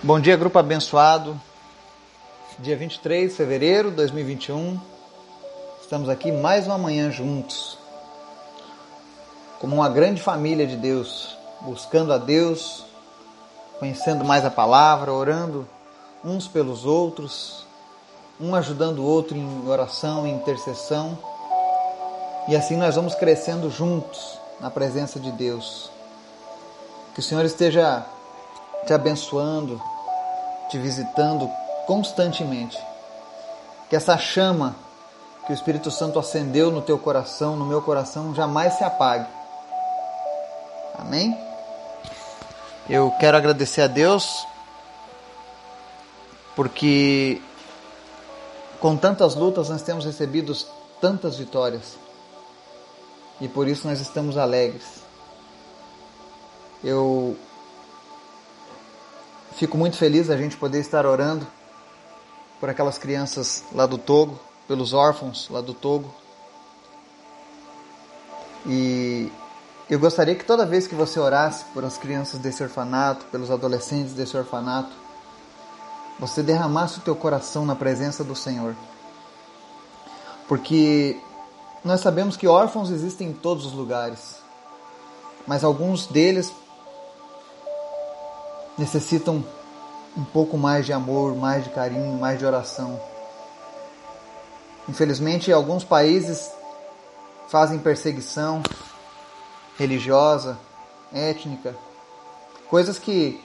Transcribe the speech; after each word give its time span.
Bom 0.00 0.20
dia, 0.20 0.36
grupo 0.36 0.56
abençoado. 0.56 1.38
Dia 2.60 2.76
23 2.76 3.32
de 3.32 3.36
fevereiro 3.36 3.90
de 3.90 3.96
2021. 3.96 4.80
Estamos 5.82 6.08
aqui 6.08 6.30
mais 6.30 6.66
uma 6.66 6.78
manhã 6.78 7.10
juntos. 7.10 7.76
Como 9.58 9.74
uma 9.74 9.88
grande 9.88 10.22
família 10.22 10.68
de 10.68 10.76
Deus, 10.76 11.36
buscando 11.62 12.12
a 12.12 12.16
Deus, 12.16 12.84
conhecendo 13.80 14.24
mais 14.24 14.44
a 14.44 14.50
palavra, 14.52 15.12
orando 15.12 15.68
uns 16.24 16.46
pelos 16.46 16.84
outros, 16.84 17.66
um 18.40 18.54
ajudando 18.54 19.00
o 19.00 19.04
outro 19.04 19.36
em 19.36 19.68
oração, 19.68 20.24
em 20.24 20.32
intercessão. 20.32 21.18
E 22.46 22.54
assim 22.54 22.76
nós 22.76 22.94
vamos 22.94 23.16
crescendo 23.16 23.68
juntos 23.68 24.38
na 24.60 24.70
presença 24.70 25.18
de 25.18 25.32
Deus. 25.32 25.90
Que 27.14 27.18
o 27.18 27.22
Senhor 27.22 27.44
esteja 27.44 28.06
te 28.88 28.94
abençoando, 28.94 29.78
te 30.70 30.78
visitando 30.78 31.46
constantemente. 31.86 32.82
Que 33.90 33.94
essa 33.94 34.16
chama 34.16 34.74
que 35.44 35.52
o 35.52 35.54
Espírito 35.54 35.90
Santo 35.90 36.18
acendeu 36.18 36.70
no 36.70 36.80
teu 36.80 36.98
coração, 36.98 37.54
no 37.54 37.66
meu 37.66 37.82
coração, 37.82 38.34
jamais 38.34 38.72
se 38.74 38.84
apague. 38.84 39.28
Amém? 40.98 41.38
Eu 42.88 43.10
quero 43.20 43.36
agradecer 43.36 43.82
a 43.82 43.86
Deus 43.86 44.46
porque 46.56 47.42
com 48.80 48.96
tantas 48.96 49.34
lutas 49.34 49.68
nós 49.68 49.82
temos 49.82 50.06
recebido 50.06 50.56
tantas 50.98 51.36
vitórias 51.36 51.98
e 53.38 53.48
por 53.48 53.68
isso 53.68 53.86
nós 53.86 54.00
estamos 54.00 54.38
alegres. 54.38 55.02
Eu 56.82 57.36
Fico 59.58 59.76
muito 59.76 59.96
feliz 59.96 60.30
a 60.30 60.36
gente 60.36 60.56
poder 60.56 60.78
estar 60.78 61.04
orando 61.04 61.44
por 62.60 62.70
aquelas 62.70 62.96
crianças 62.96 63.64
lá 63.72 63.86
do 63.86 63.98
Togo, 63.98 64.38
pelos 64.68 64.92
órfãos 64.92 65.48
lá 65.50 65.60
do 65.60 65.74
Togo. 65.74 66.14
E 68.64 69.32
eu 69.90 69.98
gostaria 69.98 70.36
que 70.36 70.44
toda 70.44 70.64
vez 70.64 70.86
que 70.86 70.94
você 70.94 71.18
orasse 71.18 71.64
por 71.74 71.84
as 71.84 71.98
crianças 71.98 72.38
desse 72.38 72.62
orfanato, 72.62 73.26
pelos 73.32 73.50
adolescentes 73.50 74.12
desse 74.12 74.36
orfanato, 74.36 74.92
você 76.20 76.40
derramasse 76.40 76.98
o 76.98 77.02
teu 77.02 77.16
coração 77.16 77.66
na 77.66 77.74
presença 77.74 78.22
do 78.22 78.36
Senhor. 78.36 78.76
Porque 80.46 81.20
nós 81.84 82.00
sabemos 82.00 82.36
que 82.36 82.46
órfãos 82.46 82.90
existem 82.90 83.30
em 83.30 83.32
todos 83.32 83.66
os 83.66 83.72
lugares, 83.72 84.36
mas 85.48 85.64
alguns 85.64 86.06
deles 86.06 86.52
necessitam 88.78 89.44
um 90.16 90.24
pouco 90.24 90.56
mais 90.56 90.86
de 90.86 90.92
amor, 90.92 91.34
mais 91.34 91.64
de 91.64 91.70
carinho, 91.70 92.18
mais 92.18 92.38
de 92.38 92.46
oração. 92.46 93.00
Infelizmente, 94.88 95.52
alguns 95.52 95.84
países 95.84 96.50
fazem 97.48 97.78
perseguição 97.78 98.62
religiosa, 99.76 100.58
étnica, 101.12 101.74
coisas 102.68 102.98
que 102.98 103.42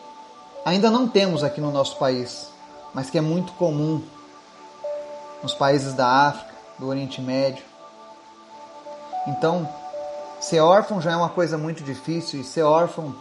ainda 0.65 0.89
não 0.89 1.07
temos 1.07 1.43
aqui 1.43 1.59
no 1.59 1.71
nosso 1.71 1.97
país, 1.97 2.47
mas 2.93 3.09
que 3.09 3.17
é 3.17 3.21
muito 3.21 3.53
comum 3.53 4.01
nos 5.41 5.53
países 5.53 5.93
da 5.93 6.07
África, 6.07 6.53
do 6.79 6.87
Oriente 6.87 7.21
Médio. 7.21 7.63
Então, 9.27 9.67
ser 10.39 10.59
órfão 10.59 11.01
já 11.01 11.11
é 11.11 11.15
uma 11.15 11.29
coisa 11.29 11.57
muito 11.57 11.83
difícil 11.83 12.39
e 12.39 12.43
ser 12.43 12.63
órfão 12.63 13.15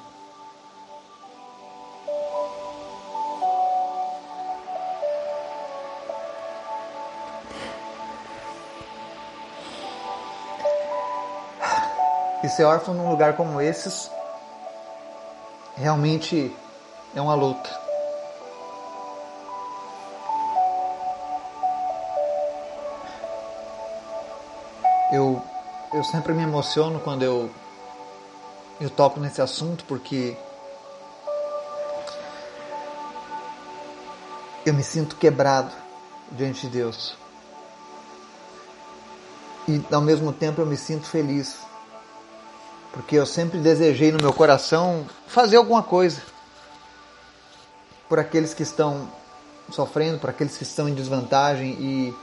ser 12.53 12.65
órfão 12.65 12.95
num 12.95 13.11
lugar 13.11 13.35
como 13.35 13.61
esses 13.61 14.11
realmente 15.77 16.55
é 17.15 17.21
uma 17.21 17.35
luta. 17.35 17.71
Eu, 25.11 25.43
eu 25.93 26.05
sempre 26.05 26.33
me 26.33 26.43
emociono 26.43 27.01
quando 27.01 27.23
eu, 27.23 27.51
eu 28.81 28.89
toco 28.89 29.21
nesse 29.21 29.43
assunto 29.43 29.85
porque 29.85 30.37
eu 34.65 34.73
me 34.73 34.83
sinto 34.83 35.17
quebrado 35.17 35.73
diante 36.31 36.67
de 36.67 36.73
Deus. 36.79 37.17
E 39.69 39.83
ao 39.93 40.01
mesmo 40.01 40.33
tempo 40.33 40.61
eu 40.61 40.67
me 40.67 40.77
sinto 40.77 41.07
feliz 41.07 41.72
porque 42.93 43.17
eu 43.17 43.27
sempre 43.27 43.59
desejei 43.59 44.13
no 44.13 44.19
meu 44.19 44.33
coração 44.33 45.07
fazer 45.27 45.57
alguma 45.57 45.83
coisa 45.83 46.23
por 48.09 48.19
aqueles 48.19 48.53
que 48.53 48.63
estão 48.63 49.11
sofrendo, 49.71 50.19
por 50.19 50.31
aqueles 50.31 50.57
que 50.57 50.63
estão 50.63 50.89
em 50.89 50.95
desvantagem 50.95 51.73
e 51.81 52.15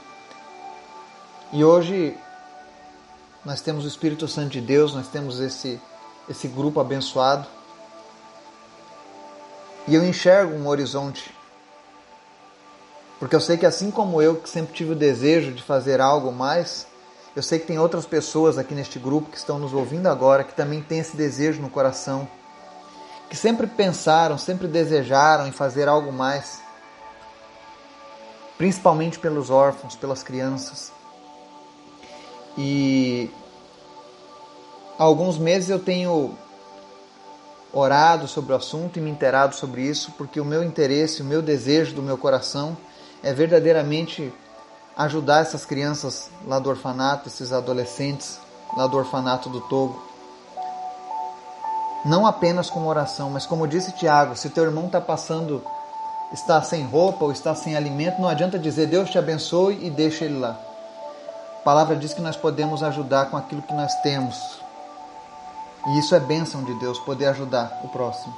e 1.52 1.64
hoje 1.64 2.16
nós 3.44 3.60
temos 3.60 3.84
o 3.84 3.88
Espírito 3.88 4.28
Santo 4.28 4.50
de 4.50 4.60
Deus, 4.60 4.94
nós 4.94 5.08
temos 5.08 5.40
esse 5.40 5.80
esse 6.28 6.46
grupo 6.46 6.78
abençoado. 6.78 7.44
E 9.88 9.94
eu 9.96 10.04
enxergo 10.04 10.54
um 10.54 10.68
horizonte. 10.68 11.34
Porque 13.18 13.34
eu 13.34 13.40
sei 13.40 13.56
que 13.56 13.66
assim 13.66 13.90
como 13.90 14.22
eu, 14.22 14.36
que 14.36 14.48
sempre 14.48 14.72
tive 14.72 14.92
o 14.92 14.96
desejo 14.96 15.52
de 15.52 15.62
fazer 15.62 16.00
algo 16.00 16.30
mais, 16.30 16.86
eu 17.34 17.42
sei 17.42 17.58
que 17.58 17.66
tem 17.66 17.78
outras 17.78 18.06
pessoas 18.06 18.58
aqui 18.58 18.74
neste 18.74 18.98
grupo 18.98 19.30
que 19.30 19.36
estão 19.36 19.58
nos 19.58 19.72
ouvindo 19.72 20.08
agora 20.08 20.42
que 20.42 20.52
também 20.52 20.82
têm 20.82 20.98
esse 20.98 21.16
desejo 21.16 21.62
no 21.62 21.70
coração, 21.70 22.28
que 23.28 23.36
sempre 23.36 23.66
pensaram, 23.68 24.36
sempre 24.36 24.66
desejaram 24.66 25.46
em 25.46 25.52
fazer 25.52 25.86
algo 25.86 26.12
mais, 26.12 26.60
principalmente 28.58 29.18
pelos 29.18 29.48
órfãos, 29.48 29.94
pelas 29.94 30.24
crianças. 30.24 30.92
E 32.58 33.30
há 34.98 35.04
alguns 35.04 35.38
meses 35.38 35.70
eu 35.70 35.78
tenho 35.78 36.36
orado 37.72 38.26
sobre 38.26 38.52
o 38.52 38.56
assunto 38.56 38.98
e 38.98 39.00
me 39.00 39.08
interado 39.08 39.54
sobre 39.54 39.82
isso, 39.82 40.12
porque 40.18 40.40
o 40.40 40.44
meu 40.44 40.64
interesse, 40.64 41.22
o 41.22 41.24
meu 41.24 41.40
desejo 41.40 41.94
do 41.94 42.02
meu 42.02 42.18
coração 42.18 42.76
é 43.22 43.32
verdadeiramente 43.32 44.32
ajudar 45.00 45.40
essas 45.40 45.64
crianças 45.64 46.30
lá 46.46 46.58
do 46.58 46.68
orfanato, 46.68 47.26
esses 47.26 47.52
adolescentes 47.52 48.38
lá 48.76 48.86
do 48.86 48.98
orfanato 48.98 49.48
do 49.48 49.60
Togo. 49.62 49.98
Não 52.04 52.26
apenas 52.26 52.68
com 52.68 52.86
oração, 52.86 53.30
mas 53.30 53.46
como 53.46 53.66
disse 53.66 53.92
Tiago, 53.92 54.36
se 54.36 54.50
teu 54.50 54.64
irmão 54.64 54.86
está 54.86 55.00
passando, 55.00 55.64
está 56.32 56.62
sem 56.62 56.84
roupa 56.84 57.24
ou 57.24 57.32
está 57.32 57.54
sem 57.54 57.74
alimento, 57.76 58.20
não 58.20 58.28
adianta 58.28 58.58
dizer 58.58 58.88
Deus 58.88 59.08
te 59.08 59.18
abençoe 59.18 59.78
e 59.82 59.90
deixa 59.90 60.26
ele 60.26 60.38
lá. 60.38 60.58
A 61.60 61.62
palavra 61.62 61.96
diz 61.96 62.12
que 62.12 62.20
nós 62.20 62.36
podemos 62.36 62.82
ajudar 62.82 63.30
com 63.30 63.38
aquilo 63.38 63.62
que 63.62 63.72
nós 63.72 63.94
temos. 64.02 64.60
E 65.86 65.98
isso 65.98 66.14
é 66.14 66.20
bênção 66.20 66.62
de 66.62 66.74
Deus, 66.74 66.98
poder 66.98 67.26
ajudar 67.26 67.80
o 67.82 67.88
próximo. 67.88 68.34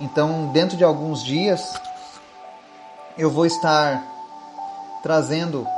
Então, 0.00 0.48
dentro 0.52 0.76
de 0.76 0.84
alguns 0.84 1.22
dias, 1.22 1.74
eu 3.18 3.30
vou 3.30 3.44
estar 3.44 4.13
trazendo 5.04 5.68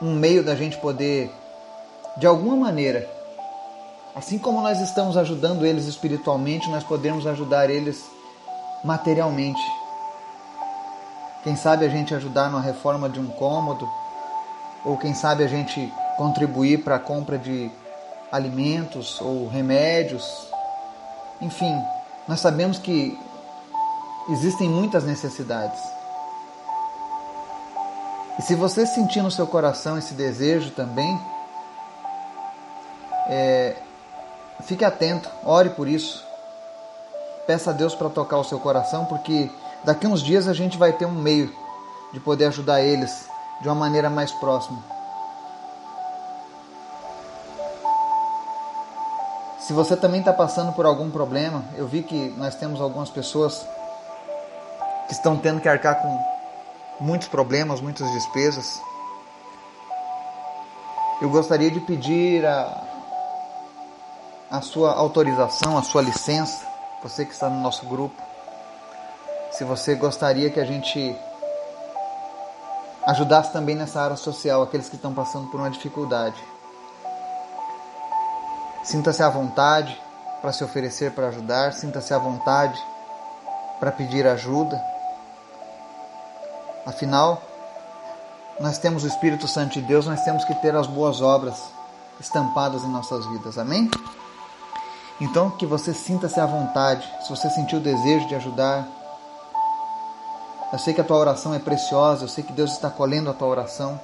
um 0.00 0.14
meio 0.14 0.44
da 0.44 0.54
gente 0.54 0.76
poder, 0.76 1.28
de 2.16 2.24
alguma 2.24 2.54
maneira, 2.54 3.04
assim 4.14 4.38
como 4.38 4.60
nós 4.60 4.80
estamos 4.80 5.16
ajudando 5.16 5.66
eles 5.66 5.86
espiritualmente, 5.86 6.70
nós 6.70 6.84
podemos 6.84 7.26
ajudar 7.26 7.68
eles 7.68 8.00
materialmente. 8.84 9.60
Quem 11.42 11.56
sabe 11.56 11.84
a 11.84 11.88
gente 11.88 12.14
ajudar 12.14 12.48
na 12.48 12.60
reforma 12.60 13.08
de 13.08 13.18
um 13.18 13.26
cômodo, 13.26 13.90
ou 14.84 14.96
quem 14.96 15.14
sabe 15.14 15.42
a 15.42 15.48
gente 15.48 15.92
contribuir 16.16 16.84
para 16.84 16.94
a 16.94 17.00
compra 17.00 17.36
de 17.36 17.72
alimentos 18.30 19.20
ou 19.20 19.48
remédios. 19.48 20.24
Enfim, 21.40 21.76
nós 22.28 22.38
sabemos 22.38 22.78
que 22.78 23.18
existem 24.28 24.68
muitas 24.68 25.02
necessidades. 25.02 26.01
E 28.38 28.42
se 28.42 28.54
você 28.54 28.86
sentir 28.86 29.22
no 29.22 29.30
seu 29.30 29.46
coração 29.46 29.98
esse 29.98 30.14
desejo 30.14 30.70
também, 30.70 31.20
é, 33.28 33.76
fique 34.62 34.84
atento, 34.84 35.28
ore 35.44 35.70
por 35.70 35.86
isso. 35.86 36.24
Peça 37.46 37.70
a 37.70 37.72
Deus 37.72 37.94
para 37.94 38.08
tocar 38.08 38.38
o 38.38 38.44
seu 38.44 38.58
coração, 38.58 39.04
porque 39.04 39.50
daqui 39.84 40.06
uns 40.06 40.22
dias 40.22 40.48
a 40.48 40.54
gente 40.54 40.78
vai 40.78 40.92
ter 40.92 41.04
um 41.04 41.12
meio 41.12 41.52
de 42.12 42.20
poder 42.20 42.46
ajudar 42.46 42.80
eles 42.80 43.28
de 43.60 43.68
uma 43.68 43.74
maneira 43.74 44.08
mais 44.08 44.32
próxima. 44.32 44.78
Se 49.60 49.72
você 49.72 49.96
também 49.96 50.20
está 50.20 50.32
passando 50.32 50.72
por 50.72 50.86
algum 50.86 51.10
problema, 51.10 51.64
eu 51.76 51.86
vi 51.86 52.02
que 52.02 52.34
nós 52.36 52.54
temos 52.54 52.80
algumas 52.80 53.10
pessoas 53.10 53.64
que 55.06 55.12
estão 55.12 55.36
tendo 55.36 55.60
que 55.60 55.68
arcar 55.68 56.02
com 56.02 56.31
muitos 57.00 57.28
problemas, 57.28 57.80
muitas 57.80 58.10
despesas. 58.12 58.80
Eu 61.20 61.30
gostaria 61.30 61.70
de 61.70 61.80
pedir 61.80 62.44
a, 62.44 62.82
a 64.50 64.60
sua 64.60 64.92
autorização, 64.92 65.78
a 65.78 65.82
sua 65.82 66.02
licença, 66.02 66.66
você 67.02 67.24
que 67.24 67.32
está 67.32 67.48
no 67.48 67.60
nosso 67.60 67.86
grupo, 67.86 68.20
se 69.50 69.64
você 69.64 69.94
gostaria 69.94 70.50
que 70.50 70.60
a 70.60 70.64
gente 70.64 71.16
ajudasse 73.06 73.52
também 73.52 73.74
nessa 73.74 74.00
área 74.00 74.16
social 74.16 74.62
aqueles 74.62 74.88
que 74.88 74.96
estão 74.96 75.12
passando 75.12 75.48
por 75.48 75.60
uma 75.60 75.70
dificuldade. 75.70 76.36
Sinta-se 78.84 79.22
à 79.22 79.28
vontade 79.28 80.00
para 80.40 80.52
se 80.52 80.64
oferecer 80.64 81.12
para 81.12 81.28
ajudar, 81.28 81.72
sinta-se 81.72 82.12
à 82.12 82.18
vontade 82.18 82.80
para 83.78 83.92
pedir 83.92 84.26
ajuda. 84.26 84.91
Afinal, 86.84 87.42
nós 88.60 88.78
temos 88.78 89.04
o 89.04 89.06
Espírito 89.06 89.46
Santo 89.46 89.74
de 89.74 89.82
Deus, 89.82 90.06
nós 90.06 90.22
temos 90.22 90.44
que 90.44 90.54
ter 90.56 90.74
as 90.74 90.86
boas 90.86 91.20
obras 91.20 91.70
estampadas 92.20 92.82
em 92.82 92.88
nossas 92.88 93.24
vidas. 93.26 93.58
Amém? 93.58 93.90
Então, 95.20 95.50
que 95.50 95.64
você 95.64 95.94
sinta-se 95.94 96.40
à 96.40 96.46
vontade. 96.46 97.08
Se 97.22 97.30
você 97.30 97.48
sentiu 97.50 97.78
o 97.78 97.82
desejo 97.82 98.26
de 98.26 98.34
ajudar, 98.34 98.86
eu 100.72 100.78
sei 100.78 100.92
que 100.92 101.00
a 101.00 101.04
tua 101.04 101.18
oração 101.18 101.54
é 101.54 101.58
preciosa, 101.58 102.24
eu 102.24 102.28
sei 102.28 102.42
que 102.42 102.52
Deus 102.52 102.72
está 102.72 102.90
colhendo 102.90 103.30
a 103.30 103.34
tua 103.34 103.48
oração. 103.48 104.00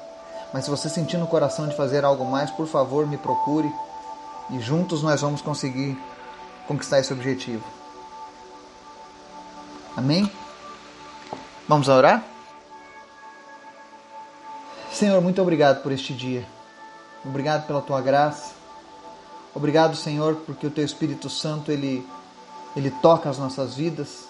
Mas 0.52 0.64
se 0.64 0.70
você 0.70 0.88
sentir 0.88 1.16
no 1.16 1.26
coração 1.26 1.66
de 1.66 1.76
fazer 1.76 2.04
algo 2.04 2.24
mais, 2.24 2.50
por 2.50 2.66
favor, 2.66 3.06
me 3.06 3.16
procure 3.16 3.72
e 4.50 4.60
juntos 4.60 5.02
nós 5.02 5.20
vamos 5.20 5.42
conseguir 5.42 6.00
conquistar 6.66 7.00
esse 7.00 7.12
objetivo. 7.12 7.64
Amém? 9.96 10.30
Vamos 11.66 11.88
orar? 11.88 12.22
Senhor, 14.98 15.22
muito 15.22 15.40
obrigado 15.40 15.80
por 15.80 15.92
este 15.92 16.12
dia. 16.12 16.44
Obrigado 17.24 17.68
pela 17.68 17.80
tua 17.80 18.00
graça. 18.00 18.50
Obrigado, 19.54 19.94
Senhor, 19.94 20.34
porque 20.44 20.66
o 20.66 20.72
teu 20.72 20.84
Espírito 20.84 21.30
Santo 21.30 21.70
ele 21.70 22.04
ele 22.74 22.90
toca 22.90 23.30
as 23.30 23.38
nossas 23.38 23.76
vidas. 23.76 24.24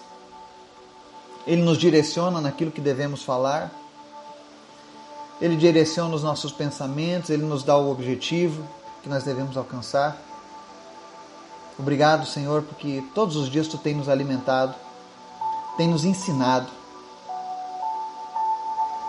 Ele 1.47 1.63
nos 1.63 1.75
direciona 1.75 2.39
naquilo 2.39 2.69
que 2.69 2.79
devemos 2.79 3.23
falar. 3.23 3.71
Ele 5.41 5.55
direciona 5.55 6.13
os 6.13 6.21
nossos 6.21 6.51
pensamentos, 6.51 7.31
ele 7.31 7.45
nos 7.45 7.63
dá 7.63 7.75
o 7.75 7.89
objetivo 7.89 8.63
que 9.01 9.09
nós 9.09 9.23
devemos 9.23 9.57
alcançar. 9.57 10.17
Obrigado, 11.79 12.27
Senhor, 12.27 12.61
porque 12.61 13.03
todos 13.15 13.35
os 13.37 13.49
dias 13.49 13.67
tu 13.67 13.79
tem 13.79 13.95
nos 13.95 14.07
alimentado, 14.07 14.75
tem 15.77 15.87
nos 15.87 16.05
ensinado, 16.05 16.69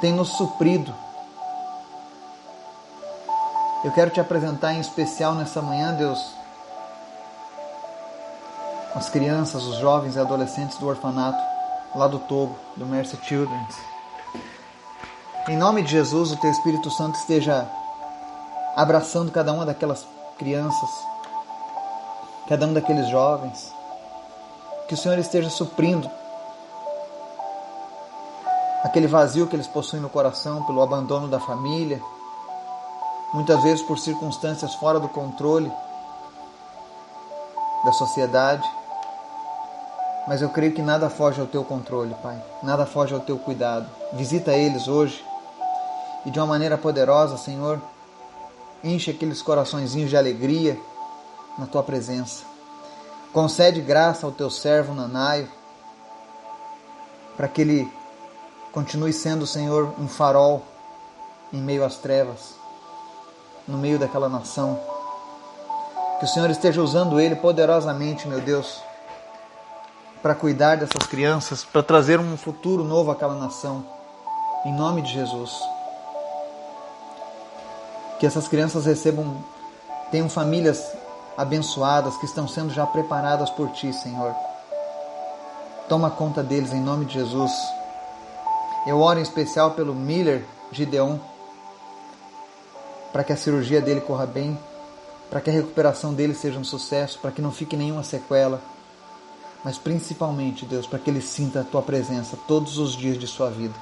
tem 0.00 0.10
nos 0.10 0.30
suprido. 0.30 1.09
Eu 3.82 3.90
quero 3.92 4.10
te 4.10 4.20
apresentar 4.20 4.74
em 4.74 4.80
especial 4.80 5.34
nessa 5.34 5.62
manhã, 5.62 5.94
Deus, 5.94 6.18
as 8.94 9.08
crianças, 9.08 9.64
os 9.64 9.78
jovens 9.78 10.16
e 10.16 10.20
adolescentes 10.20 10.76
do 10.76 10.86
orfanato 10.86 11.42
lá 11.94 12.06
do 12.06 12.18
Togo, 12.18 12.54
do 12.76 12.84
Mercy 12.84 13.16
Children's. 13.22 13.74
Em 15.48 15.56
nome 15.56 15.82
de 15.82 15.92
Jesus, 15.92 16.30
o 16.30 16.36
teu 16.36 16.50
Espírito 16.50 16.90
Santo 16.90 17.14
esteja 17.14 17.66
abraçando 18.76 19.32
cada 19.32 19.50
uma 19.50 19.64
daquelas 19.64 20.06
crianças, 20.36 20.90
cada 22.46 22.66
um 22.66 22.74
daqueles 22.74 23.08
jovens. 23.08 23.72
Que 24.88 24.94
o 24.94 24.96
Senhor 24.96 25.18
esteja 25.18 25.48
suprindo 25.48 26.10
aquele 28.84 29.06
vazio 29.06 29.46
que 29.46 29.56
eles 29.56 29.66
possuem 29.66 30.02
no 30.02 30.10
coração 30.10 30.64
pelo 30.64 30.82
abandono 30.82 31.28
da 31.28 31.40
família, 31.40 32.02
muitas 33.32 33.62
vezes 33.62 33.82
por 33.82 33.98
circunstâncias 33.98 34.74
fora 34.74 35.00
do 35.00 35.08
controle 35.08 35.70
da 37.84 37.92
sociedade. 37.92 38.68
Mas 40.28 40.42
eu 40.42 40.50
creio 40.50 40.72
que 40.72 40.82
nada 40.82 41.08
foge 41.08 41.40
ao 41.40 41.46
teu 41.46 41.64
controle, 41.64 42.14
Pai. 42.22 42.40
Nada 42.62 42.86
foge 42.86 43.14
ao 43.14 43.20
teu 43.20 43.38
cuidado. 43.38 43.88
Visita 44.12 44.52
eles 44.52 44.86
hoje 44.86 45.24
e 46.26 46.30
de 46.30 46.38
uma 46.38 46.46
maneira 46.46 46.76
poderosa, 46.76 47.38
Senhor, 47.38 47.80
Enche 48.82 49.10
aqueles 49.10 49.42
coraçõezinhos 49.42 50.08
de 50.08 50.16
alegria 50.16 50.80
na 51.58 51.66
tua 51.66 51.82
presença. 51.82 52.44
Concede 53.30 53.82
graça 53.82 54.26
ao 54.26 54.32
teu 54.32 54.48
servo 54.48 54.94
Nanaio, 54.94 55.48
para 57.36 57.46
que 57.46 57.60
ele 57.60 57.92
continue 58.72 59.12
sendo, 59.12 59.46
Senhor, 59.46 59.92
um 59.98 60.08
farol 60.08 60.62
em 61.52 61.60
meio 61.60 61.84
às 61.84 61.96
trevas, 61.96 62.54
no 63.70 63.78
meio 63.78 63.98
daquela 63.98 64.28
nação. 64.28 64.78
Que 66.18 66.24
o 66.24 66.28
Senhor 66.28 66.50
esteja 66.50 66.82
usando 66.82 67.18
ele 67.18 67.36
poderosamente, 67.36 68.28
meu 68.28 68.40
Deus, 68.40 68.82
para 70.20 70.34
cuidar 70.34 70.76
dessas 70.76 71.08
crianças, 71.08 71.64
para 71.64 71.82
trazer 71.82 72.20
um 72.20 72.36
futuro 72.36 72.84
novo 72.84 73.10
àquela 73.10 73.34
nação. 73.34 73.84
Em 74.66 74.74
nome 74.74 75.00
de 75.00 75.12
Jesus 75.12 75.62
que 78.20 78.26
essas 78.26 78.46
crianças 78.46 78.84
recebam, 78.84 79.34
tenham 80.10 80.28
famílias 80.28 80.92
abençoadas 81.38 82.18
que 82.18 82.26
estão 82.26 82.46
sendo 82.46 82.70
já 82.70 82.86
preparadas 82.86 83.48
por 83.48 83.70
Ti, 83.70 83.94
Senhor. 83.94 84.34
Toma 85.88 86.10
conta 86.10 86.42
deles 86.42 86.70
em 86.74 86.82
nome 86.82 87.06
de 87.06 87.14
Jesus. 87.14 87.50
Eu 88.86 89.00
oro 89.00 89.18
em 89.18 89.22
especial 89.22 89.70
pelo 89.70 89.94
Miller 89.94 90.44
Gideon, 90.70 91.16
para 93.12 93.24
que 93.24 93.32
a 93.32 93.36
cirurgia 93.36 93.80
dele 93.80 94.00
corra 94.00 94.26
bem, 94.26 94.58
para 95.30 95.40
que 95.40 95.50
a 95.50 95.52
recuperação 95.52 96.12
dele 96.12 96.34
seja 96.34 96.58
um 96.58 96.64
sucesso, 96.64 97.18
para 97.20 97.30
que 97.30 97.40
não 97.40 97.52
fique 97.52 97.76
nenhuma 97.76 98.02
sequela, 98.02 98.60
mas 99.64 99.78
principalmente, 99.78 100.64
Deus, 100.64 100.86
para 100.86 100.98
que 100.98 101.10
ele 101.10 101.20
sinta 101.20 101.60
a 101.60 101.64
tua 101.64 101.82
presença 101.82 102.36
todos 102.48 102.78
os 102.78 102.96
dias 102.96 103.18
de 103.18 103.26
sua 103.26 103.50
vida. 103.50 103.74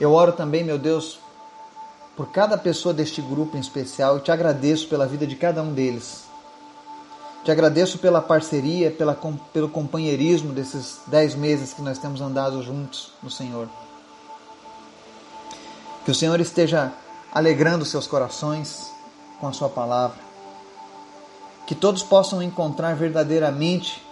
Eu 0.00 0.12
oro 0.12 0.32
também, 0.32 0.64
meu 0.64 0.78
Deus, 0.78 1.20
por 2.16 2.28
cada 2.30 2.56
pessoa 2.56 2.94
deste 2.94 3.20
grupo 3.20 3.56
em 3.56 3.60
especial 3.60 4.18
e 4.18 4.20
te 4.20 4.32
agradeço 4.32 4.88
pela 4.88 5.06
vida 5.06 5.26
de 5.26 5.36
cada 5.36 5.62
um 5.62 5.72
deles. 5.72 6.24
Te 7.44 7.50
agradeço 7.50 7.98
pela 7.98 8.22
parceria, 8.22 8.90
pela, 8.90 9.18
pelo 9.52 9.68
companheirismo 9.68 10.52
desses 10.52 11.00
dez 11.06 11.34
meses 11.34 11.74
que 11.74 11.82
nós 11.82 11.98
temos 11.98 12.20
andado 12.20 12.62
juntos 12.62 13.12
no 13.22 13.30
Senhor. 13.30 13.68
Que 16.04 16.10
o 16.10 16.14
Senhor 16.14 16.40
esteja 16.40 16.92
alegrando 17.34 17.84
seus 17.84 18.06
corações 18.06 18.92
com 19.40 19.48
a 19.48 19.52
Sua 19.52 19.68
palavra. 19.68 20.22
Que 21.66 21.74
todos 21.74 22.02
possam 22.02 22.42
encontrar 22.42 22.94
verdadeiramente 22.94 24.04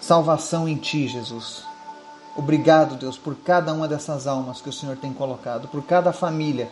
salvação 0.00 0.68
em 0.68 0.76
Ti, 0.76 1.08
Jesus. 1.08 1.64
Obrigado, 2.36 2.96
Deus, 2.96 3.16
por 3.16 3.34
cada 3.34 3.72
uma 3.72 3.88
dessas 3.88 4.26
almas 4.26 4.60
que 4.60 4.68
o 4.68 4.72
Senhor 4.72 4.96
tem 4.98 5.12
colocado, 5.12 5.68
por 5.68 5.82
cada 5.82 6.12
família 6.12 6.70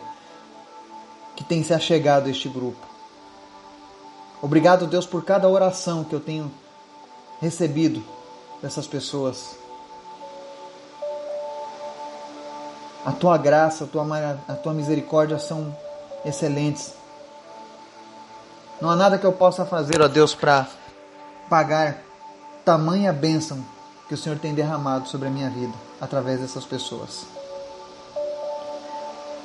que 1.35 1.43
tem 1.43 1.63
se 1.63 1.73
achegado 1.73 2.27
a 2.27 2.31
este 2.31 2.47
grupo. 2.47 2.85
Obrigado, 4.41 4.85
Deus, 4.85 5.07
por 5.07 5.25
cada 5.25 5.49
oração 5.49 6.03
que 6.03 6.13
eu 6.13 6.19
tenho 6.19 6.51
recebido 7.41 8.03
dessas 8.61 8.85
pessoas. 8.85 9.57
A 13.05 13.11
tua 13.11 13.37
graça, 13.37 13.83
a 13.83 13.87
tua, 13.87 14.05
a 14.47 14.53
tua 14.53 14.73
misericórdia 14.73 15.37
são 15.37 15.75
excelentes. 16.25 16.93
Não 18.81 18.89
há 18.89 18.95
nada 18.95 19.17
que 19.17 19.25
eu 19.25 19.31
possa 19.31 19.63
fazer, 19.63 20.01
ó 20.01 20.07
Deus, 20.07 20.33
para 20.33 20.67
pagar 21.49 22.01
tamanha 22.65 23.13
bênção 23.13 23.63
que 24.07 24.13
o 24.13 24.17
Senhor 24.17 24.39
tem 24.39 24.53
derramado 24.53 25.07
sobre 25.07 25.27
a 25.27 25.31
minha 25.31 25.49
vida 25.49 25.73
através 26.01 26.39
dessas 26.39 26.65
pessoas. 26.65 27.25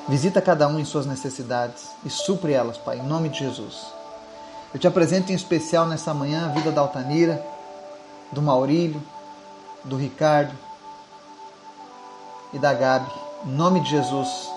Visita 0.08 0.40
cada 0.40 0.66
um 0.66 0.78
em 0.78 0.84
suas 0.84 1.06
necessidades 1.06 1.84
e 2.04 2.10
supre 2.10 2.52
elas, 2.52 2.78
Pai, 2.78 2.98
em 2.98 3.06
nome 3.06 3.28
de 3.28 3.40
Jesus. 3.40 3.86
Eu 4.72 4.80
te 4.80 4.86
apresento 4.86 5.30
em 5.30 5.34
especial 5.34 5.86
nessa 5.86 6.14
manhã 6.14 6.46
a 6.46 6.48
vida 6.48 6.72
da 6.72 6.80
Altanira, 6.80 7.44
do 8.32 8.40
Maurílio, 8.40 9.02
do 9.84 9.96
Ricardo 9.96 10.56
e 12.52 12.58
da 12.58 12.72
Gabi, 12.72 13.10
em 13.46 13.50
nome 13.50 13.80
de 13.80 13.90
Jesus. 13.90 14.50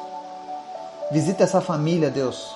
Visita 1.12 1.44
essa 1.44 1.62
família, 1.62 2.10
Deus, 2.10 2.56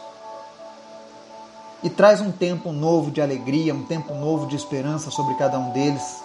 e 1.84 1.90
traz 1.90 2.22
um 2.22 2.32
tempo 2.32 2.72
novo 2.72 3.12
de 3.12 3.22
alegria, 3.22 3.74
um 3.74 3.84
tempo 3.86 4.14
novo 4.14 4.48
de 4.48 4.56
esperança 4.56 5.12
sobre 5.12 5.36
cada 5.36 5.60
um 5.60 5.72
deles. 5.72 6.22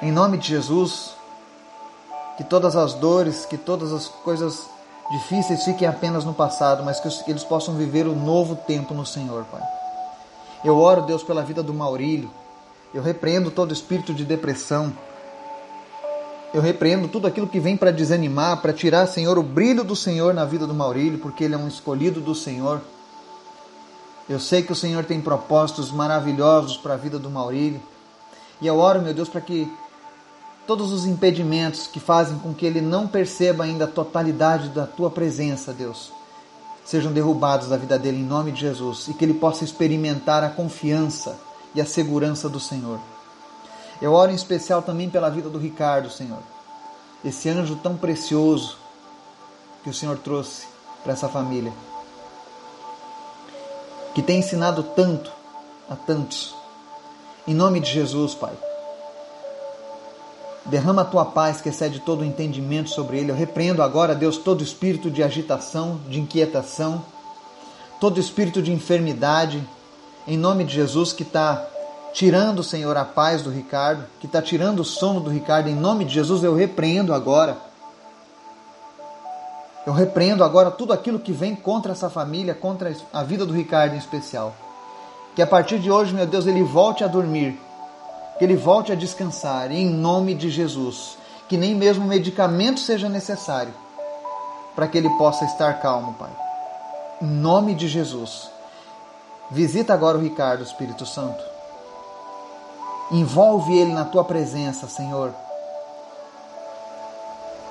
Em 0.00 0.12
nome 0.12 0.38
de 0.38 0.48
Jesus, 0.48 1.14
que 2.36 2.44
todas 2.44 2.76
as 2.76 2.94
dores, 2.94 3.44
que 3.44 3.58
todas 3.58 3.92
as 3.92 4.06
coisas 4.08 4.66
difíceis 5.10 5.64
fiquem 5.64 5.88
apenas 5.88 6.24
no 6.24 6.32
passado, 6.32 6.84
mas 6.84 7.00
que 7.00 7.30
eles 7.30 7.42
possam 7.42 7.74
viver 7.74 8.06
o 8.06 8.12
um 8.12 8.24
novo 8.24 8.54
tempo 8.54 8.94
no 8.94 9.04
Senhor, 9.04 9.44
Pai. 9.50 9.62
Eu 10.64 10.78
oro, 10.78 11.02
Deus, 11.02 11.22
pela 11.22 11.42
vida 11.42 11.62
do 11.62 11.74
Maurílio, 11.74 12.30
Eu 12.92 13.02
repreendo 13.02 13.50
todo 13.52 13.72
espírito 13.72 14.12
de 14.12 14.24
depressão. 14.24 14.92
Eu 16.52 16.60
repreendo 16.60 17.06
tudo 17.06 17.28
aquilo 17.28 17.46
que 17.46 17.60
vem 17.60 17.76
para 17.76 17.92
desanimar, 17.92 18.60
para 18.60 18.72
tirar, 18.72 19.06
Senhor, 19.06 19.38
o 19.38 19.42
brilho 19.42 19.84
do 19.84 19.94
Senhor 19.94 20.34
na 20.34 20.44
vida 20.44 20.66
do 20.66 20.74
Maurílio, 20.74 21.18
porque 21.18 21.44
ele 21.44 21.54
é 21.54 21.58
um 21.58 21.68
escolhido 21.68 22.20
do 22.20 22.34
Senhor. 22.34 22.80
Eu 24.28 24.40
sei 24.40 24.62
que 24.62 24.72
o 24.72 24.76
Senhor 24.76 25.04
tem 25.04 25.20
propósitos 25.20 25.92
maravilhosos 25.92 26.76
para 26.76 26.94
a 26.94 26.96
vida 26.96 27.18
do 27.18 27.30
Maurílio. 27.30 27.80
E 28.60 28.66
eu 28.66 28.78
oro, 28.78 29.00
meu 29.00 29.14
Deus, 29.14 29.28
para 29.28 29.40
que 29.40 29.72
todos 30.66 30.92
os 30.92 31.06
impedimentos 31.06 31.86
que 31.86 32.00
fazem 32.00 32.38
com 32.38 32.52
que 32.52 32.66
ele 32.66 32.80
não 32.80 33.06
perceba 33.06 33.64
ainda 33.64 33.84
a 33.84 33.88
totalidade 33.88 34.68
da 34.70 34.86
tua 34.86 35.10
presença, 35.10 35.72
Deus, 35.72 36.12
sejam 36.84 37.12
derrubados 37.12 37.68
da 37.68 37.76
vida 37.76 37.98
dele 37.98 38.18
em 38.18 38.24
nome 38.24 38.50
de 38.50 38.60
Jesus 38.60 39.06
e 39.08 39.14
que 39.14 39.24
ele 39.24 39.34
possa 39.34 39.64
experimentar 39.64 40.42
a 40.42 40.50
confiança 40.50 41.38
e 41.74 41.80
a 41.80 41.86
segurança 41.86 42.48
do 42.48 42.58
Senhor. 42.58 42.98
Eu 44.00 44.12
oro 44.12 44.32
em 44.32 44.34
especial 44.34 44.82
também 44.82 45.10
pela 45.10 45.28
vida 45.28 45.48
do 45.48 45.58
Ricardo, 45.58 46.10
Senhor. 46.10 46.38
Esse 47.24 47.48
anjo 47.50 47.76
tão 47.76 47.96
precioso 47.96 48.78
que 49.84 49.90
o 49.90 49.94
Senhor 49.94 50.18
trouxe 50.18 50.66
para 51.02 51.12
essa 51.12 51.28
família. 51.28 51.72
Que 54.14 54.22
tem 54.22 54.38
ensinado 54.38 54.82
tanto 54.82 55.30
a 55.88 55.94
tantos. 55.94 56.54
Em 57.46 57.54
nome 57.54 57.80
de 57.80 57.90
Jesus, 57.90 58.34
Pai. 58.34 58.52
Derrama 60.64 61.02
a 61.02 61.06
tua 61.06 61.24
paz 61.24 61.60
que 61.60 61.68
excede 61.68 62.00
todo 62.00 62.20
o 62.20 62.24
entendimento 62.24 62.90
sobre 62.90 63.18
ele. 63.18 63.30
Eu 63.30 63.34
repreendo 63.34 63.82
agora, 63.82 64.14
Deus, 64.14 64.38
todo 64.38 64.62
espírito 64.62 65.10
de 65.10 65.22
agitação, 65.22 66.00
de 66.08 66.20
inquietação, 66.20 67.04
todo 68.00 68.20
espírito 68.20 68.62
de 68.62 68.72
enfermidade, 68.72 69.66
em 70.26 70.36
nome 70.36 70.64
de 70.64 70.74
Jesus, 70.74 71.12
que 71.12 71.22
está 71.22 71.66
tirando, 72.12 72.62
Senhor, 72.62 72.96
a 72.96 73.04
paz 73.04 73.42
do 73.42 73.50
Ricardo, 73.50 74.04
que 74.18 74.26
está 74.26 74.40
tirando 74.42 74.80
o 74.80 74.84
sono 74.84 75.20
do 75.20 75.30
Ricardo, 75.30 75.68
em 75.68 75.74
nome 75.74 76.04
de 76.04 76.14
Jesus, 76.14 76.42
eu 76.42 76.54
repreendo 76.54 77.14
agora. 77.14 77.56
Eu 79.86 79.92
repreendo 79.92 80.44
agora 80.44 80.70
tudo 80.70 80.92
aquilo 80.92 81.18
que 81.18 81.32
vem 81.32 81.54
contra 81.54 81.92
essa 81.92 82.10
família, 82.10 82.54
contra 82.54 82.94
a 83.12 83.22
vida 83.22 83.46
do 83.46 83.52
Ricardo 83.52 83.94
em 83.94 83.98
especial. 83.98 84.54
Que 85.34 85.42
a 85.42 85.46
partir 85.46 85.78
de 85.78 85.90
hoje, 85.90 86.12
meu 86.12 86.26
Deus, 86.26 86.46
ele 86.46 86.62
volte 86.62 87.02
a 87.02 87.06
dormir 87.06 87.58
que 88.40 88.44
ele 88.44 88.56
volte 88.56 88.90
a 88.90 88.94
descansar 88.94 89.70
em 89.70 89.86
nome 89.86 90.34
de 90.34 90.48
Jesus. 90.48 91.18
Que 91.46 91.58
nem 91.58 91.74
mesmo 91.74 92.06
medicamento 92.06 92.80
seja 92.80 93.06
necessário 93.06 93.74
para 94.74 94.88
que 94.88 94.96
ele 94.96 95.10
possa 95.18 95.44
estar 95.44 95.74
calmo, 95.74 96.14
Pai. 96.14 96.30
Em 97.20 97.26
nome 97.26 97.74
de 97.74 97.86
Jesus. 97.86 98.50
Visita 99.50 99.92
agora 99.92 100.16
o 100.16 100.22
Ricardo, 100.22 100.64
Espírito 100.64 101.04
Santo. 101.04 101.44
Envolve 103.10 103.76
ele 103.76 103.92
na 103.92 104.04
tua 104.04 104.24
presença, 104.24 104.86
Senhor. 104.86 105.34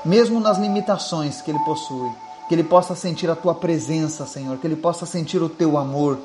Mesmo 0.03 0.39
nas 0.39 0.57
limitações 0.57 1.41
que 1.41 1.51
ele 1.51 1.59
possui, 1.59 2.11
que 2.47 2.55
ele 2.55 2.63
possa 2.63 2.95
sentir 2.95 3.29
a 3.29 3.35
tua 3.35 3.55
presença, 3.55 4.25
Senhor, 4.25 4.57
que 4.57 4.67
ele 4.67 4.75
possa 4.75 5.05
sentir 5.05 5.41
o 5.41 5.49
teu 5.49 5.77
amor, 5.77 6.17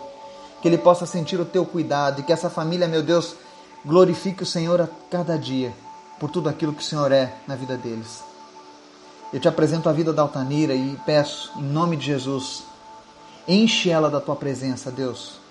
que 0.62 0.68
ele 0.68 0.78
possa 0.78 1.06
sentir 1.06 1.40
o 1.40 1.44
teu 1.44 1.64
cuidado 1.66 2.20
e 2.20 2.22
que 2.22 2.32
essa 2.32 2.48
família, 2.48 2.88
meu 2.88 3.02
Deus, 3.02 3.36
Glorifique 3.86 4.42
o 4.42 4.46
Senhor 4.46 4.80
a 4.80 4.88
cada 5.10 5.38
dia 5.38 5.74
por 6.18 6.30
tudo 6.30 6.48
aquilo 6.48 6.72
que 6.72 6.80
o 6.80 6.84
Senhor 6.84 7.12
é 7.12 7.34
na 7.46 7.54
vida 7.54 7.76
deles. 7.76 8.24
Eu 9.30 9.38
te 9.38 9.46
apresento 9.46 9.90
a 9.90 9.92
vida 9.92 10.10
da 10.10 10.22
Altanira 10.22 10.74
e 10.74 10.98
peço, 11.04 11.52
em 11.56 11.62
nome 11.62 11.94
de 11.96 12.06
Jesus, 12.06 12.62
enche 13.46 13.90
ela 13.90 14.08
da 14.08 14.22
tua 14.22 14.36
presença, 14.36 14.90
Deus. 14.90 15.43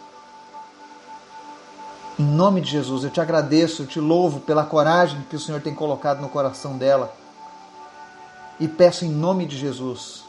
Em 2.17 2.23
nome 2.23 2.61
de 2.61 2.69
Jesus, 2.69 3.03
eu 3.03 3.09
te 3.09 3.19
agradeço, 3.19 3.81
eu 3.81 3.87
te 3.87 3.99
louvo 3.99 4.39
pela 4.39 4.63
coragem 4.63 5.25
que 5.29 5.35
o 5.35 5.39
Senhor 5.39 5.61
tem 5.61 5.73
colocado 5.73 6.21
no 6.21 6.29
coração 6.29 6.77
dela. 6.77 7.11
E 8.59 8.67
peço 8.67 9.03
em 9.03 9.09
nome 9.09 9.47
de 9.47 9.57
Jesus, 9.57 10.23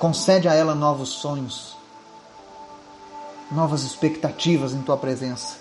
concede 0.00 0.48
a 0.48 0.54
ela 0.54 0.74
novos 0.74 1.10
sonhos, 1.10 1.76
novas 3.50 3.84
expectativas 3.84 4.72
em 4.72 4.82
tua 4.82 4.96
presença. 4.96 5.58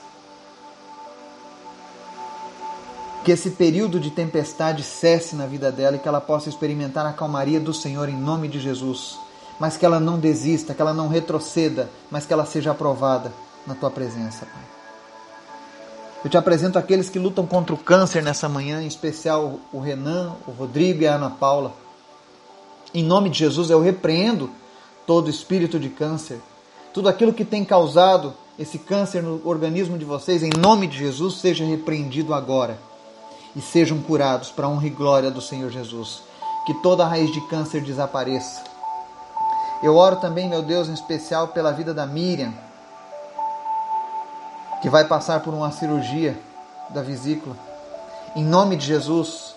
Que 3.24 3.32
esse 3.32 3.52
período 3.52 4.00
de 4.00 4.10
tempestade 4.10 4.82
cesse 4.82 5.36
na 5.36 5.46
vida 5.46 5.72
dela 5.72 5.98
e 5.98 6.00
que 6.00 6.08
ela 6.08 6.22
possa 6.22 6.50
experimentar 6.50 7.06
a 7.06 7.14
calmaria 7.14 7.60
do 7.60 7.74
Senhor 7.76 8.10
em 8.10 8.18
nome 8.18 8.48
de 8.48 8.60
Jesus. 8.60 9.20
Mas 9.60 9.78
que 9.78 9.86
ela 9.86 10.00
não 10.00 10.20
desista, 10.20 10.74
que 10.74 10.82
ela 10.82 10.94
não 10.94 11.08
retroceda, 11.08 11.90
mas 12.10 12.26
que 12.26 12.34
ela 12.34 12.46
seja 12.46 12.72
aprovada 12.72 13.32
na 13.68 13.76
tua 13.76 13.92
presença, 13.92 14.46
Pai. 14.46 14.64
Eu 16.24 16.32
te 16.32 16.38
apresento 16.38 16.80
aqueles 16.80 17.10
que 17.10 17.20
lutam 17.20 17.46
contra 17.46 17.76
o 17.76 17.78
câncer 17.78 18.24
nessa 18.24 18.50
manhã, 18.50 18.82
em 18.82 18.88
especial 18.88 19.60
o 19.72 19.80
Renan, 19.80 20.36
o 20.48 20.52
Rodrigo 20.52 21.04
e 21.04 21.08
a 21.08 21.16
Ana 21.16 21.30
Paula. 21.30 21.74
Em 22.94 23.04
nome 23.04 23.30
de 23.30 23.38
Jesus, 23.38 23.70
eu 23.70 23.80
repreendo 23.80 24.50
todo 25.06 25.30
espírito 25.30 25.80
de 25.80 25.90
câncer 25.90 26.42
tudo 26.98 27.10
aquilo 27.10 27.32
que 27.32 27.46
tem 27.46 27.64
causado 27.64 28.34
esse 28.58 28.80
câncer 28.80 29.22
no 29.22 29.40
organismo 29.48 30.00
de 30.00 30.04
vocês, 30.04 30.42
em 30.42 30.50
nome 30.50 30.88
de 30.88 30.98
Jesus, 30.98 31.36
seja 31.36 31.64
repreendido 31.64 32.34
agora 32.34 32.80
e 33.56 33.62
sejam 33.62 34.02
curados 34.02 34.50
para 34.50 34.66
a 34.66 34.70
honra 34.70 34.88
e 34.88 34.90
glória 34.90 35.30
do 35.30 35.40
Senhor 35.40 35.70
Jesus. 35.70 36.24
Que 36.66 36.74
toda 36.82 37.06
raiz 37.06 37.32
de 37.32 37.40
câncer 37.50 37.82
desapareça. 37.82 38.64
Eu 39.84 39.96
oro 39.96 40.16
também, 40.16 40.50
meu 40.50 40.64
Deus, 40.64 40.90
em 40.90 40.94
especial 40.94 41.50
pela 41.50 41.72
vida 41.72 41.94
da 41.94 42.08
Miriam, 42.08 42.52
que 44.82 44.90
vai 44.90 45.06
passar 45.06 45.42
por 45.42 45.54
uma 45.54 45.72
cirurgia 45.72 46.38
da 46.90 47.02
vesícula. 47.02 47.56
Em 48.36 48.44
nome 48.44 48.76
de 48.76 48.86
Jesus, 48.86 49.56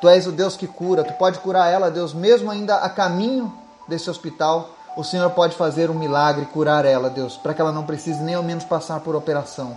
Tu 0.00 0.08
és 0.08 0.26
o 0.26 0.32
Deus 0.32 0.56
que 0.56 0.66
cura, 0.66 1.04
Tu 1.04 1.12
pode 1.14 1.38
curar 1.38 1.70
ela, 1.70 1.90
Deus, 1.90 2.12
mesmo 2.12 2.50
ainda 2.50 2.76
a 2.76 2.88
caminho 2.88 3.52
desse 3.88 4.08
hospital 4.08 4.70
o 4.96 5.02
Senhor 5.02 5.30
pode 5.30 5.56
fazer 5.56 5.90
um 5.90 5.94
milagre, 5.94 6.46
curar 6.46 6.84
ela, 6.84 7.08
Deus, 7.08 7.36
para 7.36 7.54
que 7.54 7.60
ela 7.60 7.72
não 7.72 7.84
precise 7.84 8.22
nem 8.22 8.34
ao 8.34 8.42
menos 8.42 8.64
passar 8.64 9.00
por 9.00 9.16
operação. 9.16 9.76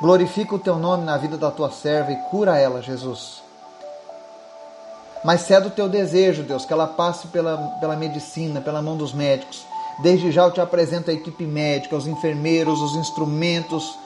Glorifica 0.00 0.54
o 0.54 0.58
teu 0.58 0.76
nome 0.76 1.04
na 1.04 1.16
vida 1.16 1.36
da 1.36 1.50
tua 1.50 1.70
serva 1.70 2.12
e 2.12 2.16
cura 2.30 2.56
ela, 2.56 2.80
Jesus. 2.80 3.42
Mas 5.22 5.42
ceda 5.42 5.66
o 5.66 5.70
teu 5.70 5.88
desejo, 5.88 6.44
Deus, 6.44 6.64
que 6.64 6.72
ela 6.72 6.86
passe 6.86 7.26
pela, 7.26 7.58
pela 7.80 7.96
medicina, 7.96 8.60
pela 8.60 8.80
mão 8.80 8.96
dos 8.96 9.12
médicos. 9.12 9.66
Desde 10.00 10.30
já 10.30 10.44
eu 10.44 10.52
te 10.52 10.60
apresento 10.60 11.10
a 11.10 11.14
equipe 11.14 11.44
médica, 11.44 11.96
os 11.96 12.06
enfermeiros, 12.06 12.80
os 12.80 12.94
instrumentos, 12.94 13.98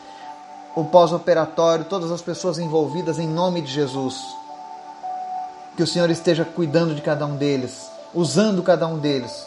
o 0.75 0.85
pós-operatório, 0.85 1.85
todas 1.85 2.11
as 2.11 2.23
pessoas 2.23 2.59
envolvidas 2.59 3.19
em 3.19 3.29
nome 3.29 3.61
de 3.61 3.71
Jesus. 3.71 4.17
Que 5.77 5.83
o 5.83 5.87
Senhor 5.87 6.11
esteja 6.11 6.45
cuidando 6.45 6.95
de 6.95 7.03
cada 7.03 7.27
um 7.27 7.37
deles, 7.37 7.91
usando 8.15 8.63
cada 8.63 8.87
um 8.87 8.99
deles 8.99 9.47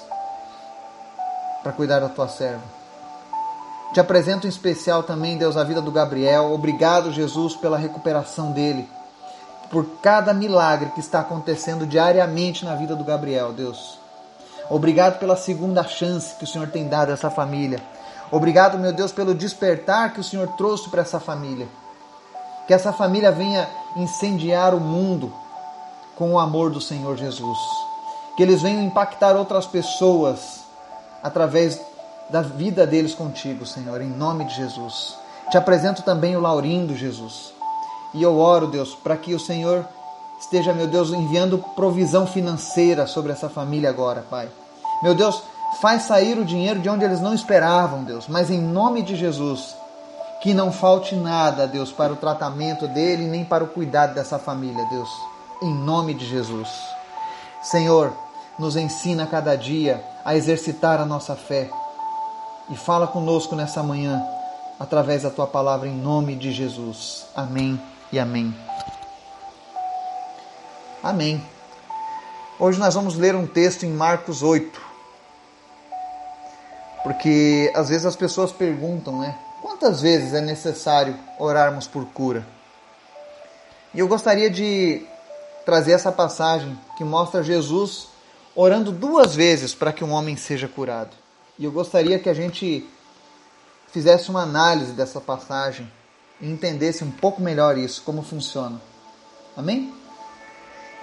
para 1.63 1.71
cuidar 1.71 1.99
da 1.99 2.09
tua 2.09 2.27
serva. 2.27 2.61
Te 3.91 3.99
apresento 3.99 4.45
em 4.45 4.49
especial 4.49 5.01
também, 5.01 5.37
Deus, 5.37 5.57
a 5.57 5.63
vida 5.63 5.81
do 5.81 5.91
Gabriel. 5.91 6.51
Obrigado, 6.51 7.11
Jesus, 7.11 7.55
pela 7.55 7.77
recuperação 7.77 8.51
dele. 8.51 8.87
Por 9.71 9.85
cada 10.01 10.33
milagre 10.33 10.91
que 10.91 10.99
está 10.99 11.21
acontecendo 11.21 11.87
diariamente 11.87 12.65
na 12.65 12.75
vida 12.75 12.95
do 12.95 13.03
Gabriel, 13.03 13.51
Deus. 13.51 14.04
Obrigado 14.69 15.19
pela 15.19 15.35
segunda 15.35 15.83
chance 15.83 16.35
que 16.35 16.43
o 16.43 16.47
Senhor 16.47 16.67
tem 16.69 16.87
dado 16.87 17.09
a 17.09 17.13
essa 17.13 17.29
família. 17.29 17.81
Obrigado, 18.31 18.77
meu 18.77 18.91
Deus, 18.91 19.11
pelo 19.11 19.35
despertar 19.35 20.13
que 20.13 20.19
o 20.19 20.23
Senhor 20.23 20.47
trouxe 20.57 20.89
para 20.89 21.01
essa 21.01 21.19
família. 21.19 21.67
Que 22.67 22.73
essa 22.73 22.91
família 22.91 23.31
venha 23.31 23.69
incendiar 23.95 24.73
o 24.73 24.79
mundo 24.79 25.31
com 26.15 26.33
o 26.33 26.39
amor 26.39 26.71
do 26.71 26.81
Senhor 26.81 27.15
Jesus. 27.15 27.59
Que 28.35 28.43
eles 28.43 28.61
venham 28.61 28.83
impactar 28.83 29.35
outras 29.35 29.67
pessoas 29.67 30.61
através 31.21 31.79
da 32.29 32.41
vida 32.41 32.87
deles 32.87 33.13
contigo, 33.13 33.65
Senhor, 33.65 34.01
em 34.01 34.09
nome 34.09 34.45
de 34.45 34.55
Jesus. 34.55 35.15
Te 35.51 35.57
apresento 35.57 36.01
também 36.01 36.35
o 36.35 36.41
Laurindo, 36.41 36.95
Jesus. 36.95 37.53
E 38.13 38.23
eu 38.23 38.37
oro, 38.39 38.67
Deus, 38.67 38.95
para 38.95 39.15
que 39.15 39.35
o 39.35 39.39
Senhor 39.39 39.85
esteja, 40.39 40.73
meu 40.73 40.87
Deus, 40.87 41.11
enviando 41.11 41.57
provisão 41.75 42.27
financeira 42.27 43.07
sobre 43.07 43.31
essa 43.31 43.49
família 43.49 43.89
agora, 43.89 44.25
Pai. 44.29 44.49
Meu 45.01 45.13
Deus, 45.13 45.41
faz 45.81 46.03
sair 46.03 46.37
o 46.37 46.45
dinheiro 46.45 46.79
de 46.79 46.89
onde 46.89 47.03
eles 47.03 47.21
não 47.21 47.33
esperavam, 47.33 48.03
Deus, 48.03 48.27
mas 48.27 48.49
em 48.49 48.61
nome 48.61 49.01
de 49.01 49.15
Jesus, 49.15 49.75
que 50.41 50.53
não 50.53 50.71
falte 50.71 51.15
nada, 51.15 51.67
Deus, 51.67 51.91
para 51.91 52.13
o 52.13 52.17
tratamento 52.17 52.87
dele, 52.87 53.25
nem 53.25 53.43
para 53.43 53.63
o 53.63 53.67
cuidado 53.67 54.13
dessa 54.13 54.37
família, 54.37 54.85
Deus, 54.89 55.09
em 55.61 55.73
nome 55.73 56.13
de 56.13 56.25
Jesus. 56.25 56.69
Senhor, 57.61 58.13
nos 58.57 58.75
ensina 58.75 59.25
cada 59.25 59.55
dia 59.55 60.03
a 60.23 60.35
exercitar 60.35 60.99
a 60.99 61.05
nossa 61.05 61.35
fé. 61.35 61.69
E 62.69 62.75
fala 62.75 63.05
conosco 63.05 63.55
nessa 63.55 63.83
manhã, 63.83 64.23
através 64.79 65.23
da 65.23 65.29
tua 65.29 65.47
palavra, 65.47 65.87
em 65.87 65.95
nome 65.95 66.35
de 66.35 66.51
Jesus. 66.51 67.25
Amém 67.35 67.79
e 68.11 68.19
amém. 68.19 68.53
Amém. 71.05 71.39
Hoje 72.57 72.79
nós 72.79 72.95
vamos 72.95 73.15
ler 73.15 73.35
um 73.35 73.45
texto 73.45 73.83
em 73.83 73.91
Marcos 73.91 74.41
8. 74.41 74.81
Porque 77.03 77.71
às 77.75 77.89
vezes 77.89 78.07
as 78.07 78.15
pessoas 78.15 78.51
perguntam, 78.51 79.19
né? 79.19 79.37
quantas 79.61 80.01
vezes 80.01 80.33
é 80.33 80.41
necessário 80.41 81.15
orarmos 81.37 81.85
por 81.85 82.05
cura? 82.07 82.43
E 83.93 83.99
eu 83.99 84.07
gostaria 84.07 84.49
de 84.49 85.05
trazer 85.63 85.91
essa 85.91 86.11
passagem 86.11 86.75
que 86.97 87.03
mostra 87.03 87.43
Jesus 87.43 88.07
orando 88.55 88.91
duas 88.91 89.35
vezes 89.35 89.75
para 89.75 89.93
que 89.93 90.03
um 90.03 90.11
homem 90.11 90.35
seja 90.35 90.67
curado. 90.67 91.15
E 91.59 91.65
eu 91.65 91.71
gostaria 91.71 92.17
que 92.17 92.29
a 92.29 92.33
gente 92.33 92.83
fizesse 93.91 94.31
uma 94.31 94.41
análise 94.41 94.93
dessa 94.93 95.21
passagem 95.21 95.87
e 96.41 96.49
entendesse 96.49 97.03
um 97.03 97.11
pouco 97.11 97.43
melhor 97.43 97.77
isso, 97.77 98.01
como 98.03 98.23
funciona. 98.23 98.81
Amém? 99.55 99.93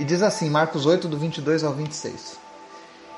E 0.02 0.04
diz 0.04 0.20
assim, 0.20 0.50
Marcos 0.50 0.84
8, 0.84 1.06
do 1.06 1.16
22 1.16 1.62
ao 1.62 1.72
26. 1.72 2.36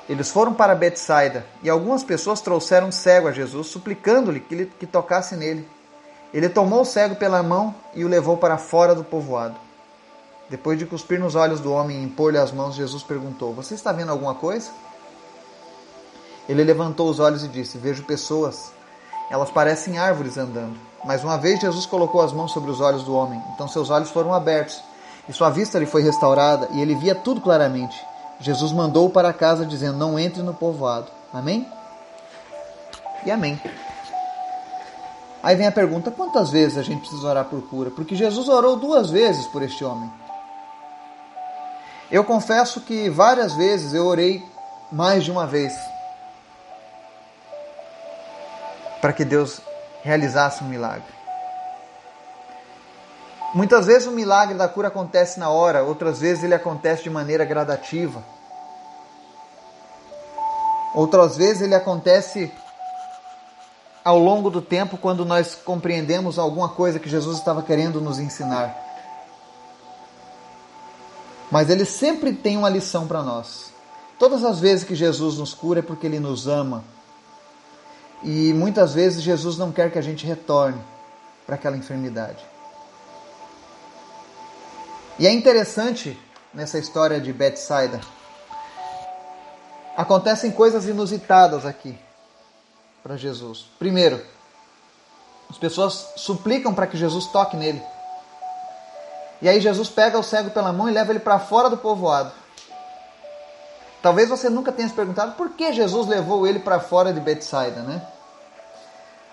Eles 0.07 0.29
foram 0.29 0.53
para 0.53 0.75
Betsaida 0.75 1.43
e 1.63 1.67
algumas 1.67 2.03
pessoas 2.03 2.41
trouxeram 2.41 2.89
um 2.89 2.91
cego 2.91 3.27
a 3.27 3.31
Jesus, 3.31 3.65
suplicando-lhe 3.65 4.39
que, 4.39 4.67
que 4.67 4.85
tocasse 4.85 5.35
nele. 5.35 5.67
Ele 6.31 6.47
tomou 6.47 6.81
o 6.81 6.85
cego 6.85 7.15
pela 7.15 7.41
mão 7.41 7.73
e 7.95 8.05
o 8.05 8.07
levou 8.07 8.37
para 8.37 8.59
fora 8.59 8.93
do 8.93 9.03
povoado. 9.03 9.55
Depois 10.47 10.77
de 10.77 10.85
cuspir 10.85 11.19
nos 11.19 11.33
olhos 11.33 11.59
do 11.59 11.73
homem 11.73 11.97
e 11.97 12.03
impor-lhe 12.03 12.37
as 12.37 12.51
mãos, 12.51 12.75
Jesus 12.75 13.01
perguntou: 13.01 13.51
Você 13.55 13.73
está 13.73 13.91
vendo 13.91 14.11
alguma 14.11 14.35
coisa? 14.35 14.69
Ele 16.47 16.63
levantou 16.63 17.09
os 17.09 17.19
olhos 17.19 17.43
e 17.43 17.47
disse: 17.47 17.79
Vejo 17.79 18.03
pessoas. 18.03 18.71
Elas 19.31 19.49
parecem 19.49 19.97
árvores 19.97 20.37
andando. 20.37 20.77
Mas 21.03 21.23
uma 21.23 21.35
vez 21.35 21.59
Jesus 21.59 21.87
colocou 21.87 22.21
as 22.21 22.31
mãos 22.31 22.51
sobre 22.51 22.69
os 22.69 22.79
olhos 22.79 23.01
do 23.01 23.15
homem, 23.15 23.41
então 23.55 23.67
seus 23.67 23.89
olhos 23.89 24.11
foram 24.11 24.31
abertos 24.35 24.83
e 25.27 25.33
sua 25.33 25.49
vista 25.49 25.79
lhe 25.79 25.85
foi 25.85 26.01
restaurada 26.01 26.69
e 26.71 26.81
ele 26.81 26.95
via 26.95 27.15
tudo 27.15 27.41
claramente. 27.41 27.99
Jesus 28.39 28.71
mandou-o 28.71 29.09
para 29.09 29.33
casa, 29.33 29.65
dizendo: 29.65 29.97
Não 29.97 30.19
entre 30.19 30.41
no 30.41 30.53
povoado. 30.53 31.07
Amém? 31.33 31.67
E 33.25 33.31
amém. 33.31 33.59
Aí 35.41 35.55
vem 35.55 35.67
a 35.67 35.71
pergunta: 35.71 36.11
quantas 36.11 36.49
vezes 36.49 36.77
a 36.77 36.83
gente 36.83 37.01
precisa 37.01 37.27
orar 37.27 37.45
por 37.45 37.61
cura? 37.69 37.91
Porque 37.91 38.15
Jesus 38.15 38.49
orou 38.49 38.77
duas 38.77 39.09
vezes 39.09 39.45
por 39.47 39.61
este 39.61 39.83
homem. 39.83 40.11
Eu 42.11 42.23
confesso 42.23 42.81
que 42.81 43.09
várias 43.09 43.53
vezes 43.53 43.93
eu 43.93 44.05
orei 44.05 44.43
mais 44.91 45.23
de 45.23 45.31
uma 45.31 45.47
vez 45.47 45.73
para 49.01 49.11
que 49.11 49.25
Deus 49.25 49.59
realizasse 50.03 50.63
um 50.63 50.67
milagre. 50.67 51.15
Muitas 53.55 53.85
vezes 53.85 54.05
o 54.05 54.11
milagre 54.11 54.57
da 54.57 54.67
cura 54.67 54.89
acontece 54.89 55.39
na 55.39 55.49
hora, 55.49 55.81
outras 55.81 56.19
vezes 56.19 56.43
ele 56.43 56.53
acontece 56.53 57.03
de 57.03 57.09
maneira 57.09 57.45
gradativa. 57.45 58.21
Outras 60.93 61.37
vezes 61.37 61.61
ele 61.61 61.73
acontece 61.73 62.51
ao 64.03 64.19
longo 64.19 64.49
do 64.49 64.61
tempo 64.61 64.97
quando 64.97 65.23
nós 65.23 65.55
compreendemos 65.55 66.37
alguma 66.37 66.67
coisa 66.67 66.99
que 66.99 67.07
Jesus 67.07 67.37
estava 67.37 67.63
querendo 67.63 68.01
nos 68.01 68.19
ensinar. 68.19 68.75
Mas 71.49 71.69
ele 71.69 71.85
sempre 71.85 72.33
tem 72.33 72.57
uma 72.57 72.67
lição 72.67 73.07
para 73.07 73.23
nós. 73.23 73.71
Todas 74.19 74.43
as 74.43 74.59
vezes 74.59 74.83
que 74.83 74.95
Jesus 74.95 75.37
nos 75.37 75.53
cura 75.53 75.79
é 75.79 75.81
porque 75.81 76.05
ele 76.05 76.19
nos 76.19 76.45
ama. 76.45 76.83
E 78.21 78.51
muitas 78.51 78.93
vezes 78.93 79.23
Jesus 79.23 79.57
não 79.57 79.71
quer 79.71 79.89
que 79.93 79.97
a 79.97 80.03
gente 80.03 80.25
retorne 80.25 80.81
para 81.45 81.55
aquela 81.55 81.77
enfermidade. 81.77 82.54
E 85.17 85.25
é 85.25 85.31
interessante 85.31 86.19
nessa 86.53 86.77
história 86.77 87.21
de 87.21 87.31
Betsaida. 87.31 88.01
Acontecem 89.95 90.51
coisas 90.51 90.87
inusitadas 90.87 91.65
aqui 91.65 91.97
para 93.01 93.15
Jesus. 93.15 93.65
Primeiro, 93.79 94.21
as 95.49 95.57
pessoas 95.57 96.11
suplicam 96.17 96.73
para 96.73 96.85
que 96.85 96.97
Jesus 96.97 97.27
toque 97.27 97.55
nele. 97.55 97.81
E 99.41 99.47
aí 99.47 99.61
Jesus 99.61 99.89
pega 99.89 100.19
o 100.19 100.23
cego 100.23 100.49
pela 100.49 100.73
mão 100.73 100.89
e 100.89 100.93
leva 100.93 101.11
ele 101.11 101.19
para 101.19 101.39
fora 101.39 101.69
do 101.69 101.77
povoado. 101.77 102.31
Talvez 104.01 104.27
você 104.27 104.49
nunca 104.49 104.71
tenha 104.71 104.87
se 104.87 104.93
perguntado 104.93 105.33
por 105.33 105.51
que 105.51 105.71
Jesus 105.71 106.07
levou 106.07 106.45
ele 106.45 106.59
para 106.59 106.79
fora 106.79 107.13
de 107.13 107.21
Betsaida, 107.21 107.81
né? 107.81 108.05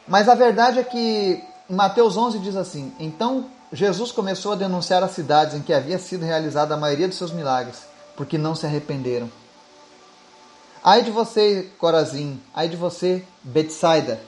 Mas 0.07 0.29
a 0.29 0.35
verdade 0.35 0.79
é 0.79 0.85
que 0.85 1.45
Mateus 1.69 2.17
11 2.17 2.39
diz 2.39 2.57
assim: 2.57 2.95
Então 2.99 3.47
Jesus 3.73 4.13
começou 4.13 4.53
a 4.53 4.57
denunciar 4.57 5.03
as 5.03 5.13
cidades 5.13 5.55
em 5.55 5.63
que 5.63 5.73
havia 5.73 5.99
sido 5.99 6.25
realizada 6.27 6.75
a 6.75 6.77
maioria 6.77 7.09
dos 7.09 7.17
seus 7.17 7.33
milagres, 7.33 7.79
porque 8.17 8.37
não 8.37 8.55
se 8.55 8.67
arrependeram. 8.67 9.31
Ai 10.85 11.03
de 11.03 11.11
você, 11.11 11.71
Corazim, 11.79 12.41
ai 12.55 12.69
de 12.69 12.77
você, 12.77 13.25
Betsaida, 13.43 14.21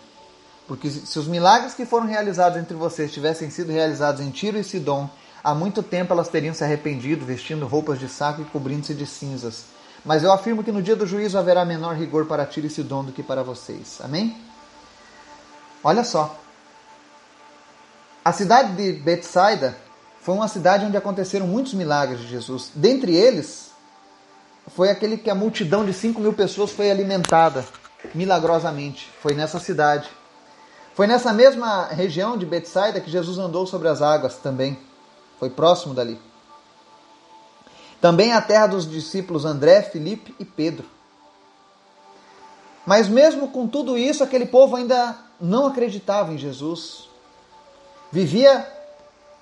porque 0.66 0.88
se 0.88 1.18
os 1.18 1.26
milagres 1.26 1.74
que 1.74 1.84
foram 1.84 2.06
realizados 2.06 2.58
entre 2.58 2.74
vocês 2.74 3.12
tivessem 3.12 3.50
sido 3.50 3.70
realizados 3.70 4.22
em 4.22 4.30
Tiro 4.30 4.56
e 4.56 4.64
Sidom, 4.64 5.10
há 5.42 5.54
muito 5.54 5.82
tempo 5.82 6.14
elas 6.14 6.28
teriam 6.28 6.54
se 6.54 6.64
arrependido, 6.64 7.26
vestindo 7.26 7.66
roupas 7.66 7.98
de 7.98 8.08
saco 8.08 8.40
e 8.40 8.46
cobrindo-se 8.46 8.94
de 8.94 9.04
cinzas. 9.04 9.64
Mas 10.04 10.22
eu 10.22 10.32
afirmo 10.32 10.64
que 10.64 10.72
no 10.72 10.82
dia 10.82 10.96
do 10.96 11.06
juízo 11.06 11.36
haverá 11.36 11.64
menor 11.64 11.96
rigor 11.96 12.24
para 12.24 12.46
Tiro 12.46 12.66
e 12.66 12.70
Sidom 12.70 13.04
do 13.04 13.12
que 13.12 13.22
para 13.22 13.42
vocês. 13.42 13.98
Amém? 14.00 14.36
Olha 15.82 16.02
só, 16.02 16.34
a 18.24 18.32
cidade 18.32 18.74
de 18.74 18.92
Betsaida 18.92 19.76
foi 20.22 20.34
uma 20.34 20.48
cidade 20.48 20.86
onde 20.86 20.96
aconteceram 20.96 21.46
muitos 21.46 21.74
milagres 21.74 22.20
de 22.20 22.26
Jesus. 22.26 22.70
Dentre 22.74 23.14
eles, 23.14 23.70
foi 24.68 24.88
aquele 24.88 25.18
que 25.18 25.28
a 25.28 25.34
multidão 25.34 25.84
de 25.84 25.92
5 25.92 26.18
mil 26.18 26.32
pessoas 26.32 26.70
foi 26.70 26.90
alimentada 26.90 27.62
milagrosamente. 28.14 29.10
Foi 29.20 29.34
nessa 29.34 29.60
cidade. 29.60 30.08
Foi 30.94 31.06
nessa 31.06 31.34
mesma 31.34 31.88
região 31.88 32.38
de 32.38 32.46
Betsaida 32.46 32.98
que 33.00 33.10
Jesus 33.10 33.36
andou 33.36 33.66
sobre 33.66 33.88
as 33.88 34.00
águas 34.00 34.36
também. 34.36 34.78
Foi 35.38 35.50
próximo 35.50 35.92
dali. 35.92 36.18
Também 38.00 38.32
a 38.32 38.40
terra 38.40 38.68
dos 38.68 38.88
discípulos 38.88 39.44
André, 39.44 39.82
Filipe 39.82 40.34
e 40.40 40.46
Pedro. 40.46 40.86
Mas 42.86 43.06
mesmo 43.06 43.48
com 43.48 43.66
tudo 43.66 43.98
isso, 43.98 44.24
aquele 44.24 44.46
povo 44.46 44.76
ainda 44.76 45.14
não 45.38 45.66
acreditava 45.66 46.32
em 46.32 46.38
Jesus 46.38 47.12
vivia 48.14 48.64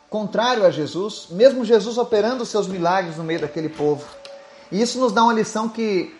contrário 0.09 0.65
a 0.65 0.71
Jesus, 0.71 1.27
mesmo 1.29 1.63
Jesus 1.63 1.99
operando 1.99 2.47
seus 2.47 2.67
milagres 2.67 3.19
no 3.19 3.25
meio 3.25 3.41
daquele 3.41 3.69
povo. 3.69 4.03
E 4.71 4.81
isso 4.81 4.99
nos 4.99 5.13
dá 5.13 5.23
uma 5.23 5.35
lição 5.35 5.69
que 5.69 6.19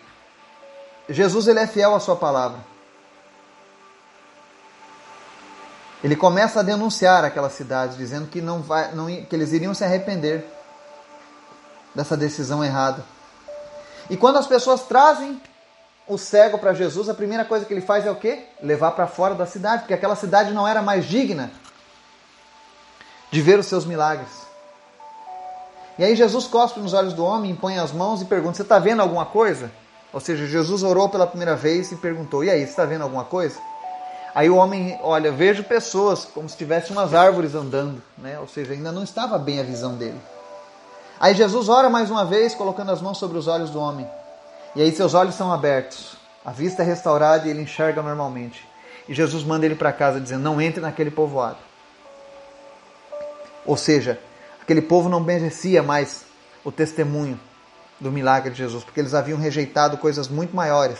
Jesus 1.09 1.47
ele 1.47 1.59
é 1.59 1.65
fiel 1.65 1.95
à 1.95 1.99
sua 1.99 2.15
palavra. 2.15 2.59
Ele 6.03 6.15
começa 6.15 6.59
a 6.59 6.63
denunciar 6.63 7.25
aquela 7.25 7.49
cidade, 7.49 7.97
dizendo 7.97 8.27
que 8.27 8.39
não 8.39 8.61
vai, 8.61 8.93
não, 8.93 9.07
que 9.07 9.35
eles 9.35 9.51
iriam 9.51 9.73
se 9.73 9.83
arrepender 9.83 10.45
dessa 11.95 12.15
decisão 12.15 12.63
errada. 12.63 13.03
E 14.11 14.15
quando 14.15 14.37
as 14.37 14.45
pessoas 14.45 14.83
trazem 14.83 15.41
o 16.07 16.19
cego 16.19 16.59
para 16.59 16.75
Jesus, 16.75 17.09
a 17.09 17.15
primeira 17.15 17.45
coisa 17.45 17.65
que 17.65 17.73
ele 17.73 17.81
faz 17.81 18.05
é 18.05 18.11
o 18.11 18.15
quê? 18.15 18.45
Levar 18.61 18.91
para 18.91 19.07
fora 19.07 19.33
da 19.33 19.47
cidade, 19.47 19.83
porque 19.83 19.93
aquela 19.95 20.15
cidade 20.15 20.51
não 20.51 20.67
era 20.67 20.83
mais 20.83 21.05
digna 21.05 21.49
de 23.33 23.41
ver 23.41 23.57
os 23.57 23.65
seus 23.65 23.83
milagres. 23.83 24.29
E 25.97 26.03
aí 26.03 26.15
Jesus 26.15 26.45
cospe 26.45 26.79
nos 26.79 26.93
olhos 26.93 27.13
do 27.13 27.25
homem, 27.25 27.49
impõe 27.49 27.79
as 27.79 27.91
mãos 27.91 28.21
e 28.21 28.25
pergunta: 28.25 28.57
Você 28.57 28.61
está 28.61 28.77
vendo 28.77 29.01
alguma 29.01 29.25
coisa? 29.25 29.71
Ou 30.13 30.19
seja, 30.19 30.45
Jesus 30.45 30.83
orou 30.83 31.09
pela 31.09 31.25
primeira 31.25 31.55
vez 31.55 31.91
e 31.91 31.95
perguntou: 31.95 32.43
E 32.43 32.51
aí, 32.51 32.59
você 32.59 32.69
está 32.69 32.85
vendo 32.85 33.01
alguma 33.01 33.25
coisa? 33.25 33.59
Aí 34.35 34.51
o 34.51 34.55
homem, 34.55 34.99
olha, 35.01 35.31
vejo 35.31 35.63
pessoas 35.63 36.25
como 36.25 36.47
se 36.47 36.55
tivesse 36.55 36.91
umas 36.91 37.15
árvores 37.15 37.55
andando, 37.55 38.03
né? 38.19 38.37
Ou 38.39 38.47
seja, 38.47 38.73
ainda 38.73 38.91
não 38.91 39.03
estava 39.03 39.39
bem 39.39 39.59
a 39.59 39.63
visão 39.63 39.95
dele. 39.95 40.19
Aí 41.19 41.33
Jesus 41.33 41.69
ora 41.69 41.89
mais 41.89 42.11
uma 42.11 42.25
vez, 42.25 42.53
colocando 42.53 42.91
as 42.91 43.01
mãos 43.01 43.17
sobre 43.17 43.39
os 43.39 43.47
olhos 43.47 43.71
do 43.71 43.79
homem. 43.79 44.07
E 44.75 44.81
aí 44.83 44.91
seus 44.91 45.15
olhos 45.15 45.33
são 45.33 45.51
abertos, 45.51 46.15
a 46.45 46.51
vista 46.51 46.83
é 46.83 46.85
restaurada 46.85 47.47
e 47.47 47.49
ele 47.49 47.63
enxerga 47.63 48.03
normalmente. 48.03 48.67
E 49.09 49.13
Jesus 49.13 49.43
manda 49.43 49.65
ele 49.65 49.75
para 49.75 49.91
casa 49.91 50.21
dizendo: 50.21 50.43
Não 50.43 50.61
entre 50.61 50.81
naquele 50.81 51.09
povoado. 51.09 51.72
Ou 53.65 53.77
seja, 53.77 54.19
aquele 54.61 54.81
povo 54.81 55.09
não 55.09 55.19
merecia 55.19 55.81
mais 55.81 56.25
o 56.63 56.71
testemunho 56.71 57.39
do 57.99 58.11
milagre 58.11 58.51
de 58.51 58.57
Jesus, 58.57 58.83
porque 58.83 58.99
eles 58.99 59.13
haviam 59.13 59.39
rejeitado 59.39 59.97
coisas 59.97 60.27
muito 60.27 60.55
maiores. 60.55 60.99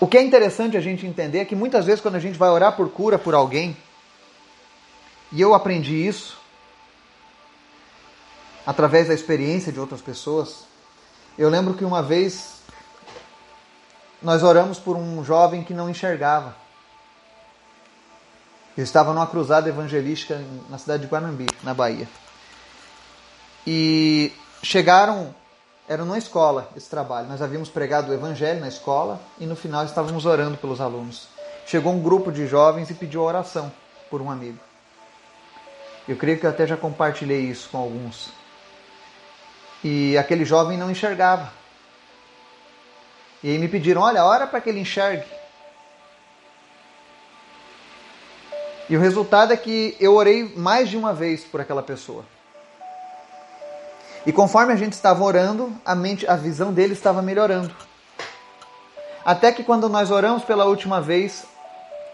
O 0.00 0.06
que 0.06 0.16
é 0.16 0.22
interessante 0.22 0.76
a 0.76 0.80
gente 0.80 1.06
entender 1.06 1.40
é 1.40 1.44
que 1.44 1.54
muitas 1.54 1.84
vezes 1.84 2.00
quando 2.00 2.16
a 2.16 2.20
gente 2.20 2.38
vai 2.38 2.48
orar 2.48 2.74
por 2.74 2.88
cura 2.90 3.18
por 3.18 3.34
alguém, 3.34 3.76
e 5.30 5.40
eu 5.40 5.54
aprendi 5.54 5.94
isso 5.94 6.40
através 8.66 9.08
da 9.08 9.14
experiência 9.14 9.70
de 9.70 9.78
outras 9.78 10.00
pessoas, 10.00 10.64
eu 11.38 11.48
lembro 11.48 11.74
que 11.74 11.84
uma 11.84 12.02
vez 12.02 12.60
nós 14.22 14.42
oramos 14.42 14.78
por 14.78 14.96
um 14.96 15.24
jovem 15.24 15.62
que 15.62 15.72
não 15.72 15.88
enxergava. 15.88 16.56
Eu 18.80 18.84
estava 18.84 19.12
numa 19.12 19.26
cruzada 19.26 19.68
evangelística 19.68 20.42
na 20.70 20.78
cidade 20.78 21.02
de 21.02 21.08
Guanambi, 21.12 21.46
na 21.62 21.74
Bahia. 21.74 22.08
E 23.66 24.32
chegaram, 24.62 25.34
era 25.86 26.02
numa 26.02 26.16
escola 26.16 26.70
esse 26.74 26.88
trabalho. 26.88 27.28
Nós 27.28 27.42
havíamos 27.42 27.68
pregado 27.68 28.10
o 28.10 28.14
evangelho 28.14 28.58
na 28.58 28.68
escola 28.68 29.20
e 29.38 29.44
no 29.44 29.54
final 29.54 29.84
estávamos 29.84 30.24
orando 30.24 30.56
pelos 30.56 30.80
alunos. 30.80 31.28
chegou 31.66 31.92
um 31.92 32.00
grupo 32.00 32.32
de 32.32 32.46
jovens 32.46 32.88
e 32.88 32.94
pediu 32.94 33.20
oração 33.20 33.70
por 34.08 34.22
um 34.22 34.30
amigo. 34.30 34.58
Eu 36.08 36.16
creio 36.16 36.38
que 36.38 36.46
eu 36.46 36.50
até 36.50 36.66
já 36.66 36.78
compartilhei 36.78 37.42
isso 37.42 37.68
com 37.68 37.76
alguns. 37.76 38.30
E 39.84 40.16
aquele 40.16 40.46
jovem 40.46 40.78
não 40.78 40.90
enxergava. 40.90 41.52
E 43.42 43.50
aí 43.50 43.58
me 43.58 43.68
pediram: 43.68 44.00
olha, 44.00 44.24
ora 44.24 44.46
para 44.46 44.58
que 44.58 44.70
ele 44.70 44.80
enxergue. 44.80 45.39
E 48.90 48.96
o 48.96 49.00
resultado 49.00 49.52
é 49.52 49.56
que 49.56 49.96
eu 50.00 50.16
orei 50.16 50.52
mais 50.56 50.88
de 50.88 50.96
uma 50.96 51.14
vez 51.14 51.44
por 51.44 51.60
aquela 51.60 51.80
pessoa. 51.80 52.24
E 54.26 54.32
conforme 54.32 54.72
a 54.72 54.76
gente 54.76 54.94
estava 54.94 55.22
orando, 55.22 55.72
a 55.86 55.94
mente, 55.94 56.26
a 56.26 56.34
visão 56.34 56.72
dele 56.72 56.92
estava 56.92 57.22
melhorando. 57.22 57.72
Até 59.24 59.52
que 59.52 59.62
quando 59.62 59.88
nós 59.88 60.10
oramos 60.10 60.42
pela 60.42 60.64
última 60.64 61.00
vez, 61.00 61.44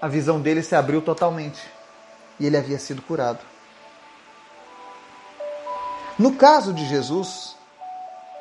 a 0.03 0.07
visão 0.07 0.39
dele 0.39 0.63
se 0.63 0.75
abriu 0.75 1.01
totalmente 1.01 1.63
e 2.39 2.45
ele 2.45 2.59
havia 2.59 2.79
sido 2.79 3.01
curado. 3.01 3.39
No 6.19 6.35
caso 6.35 6.75
de 6.75 6.87
Jesus, 6.87 7.57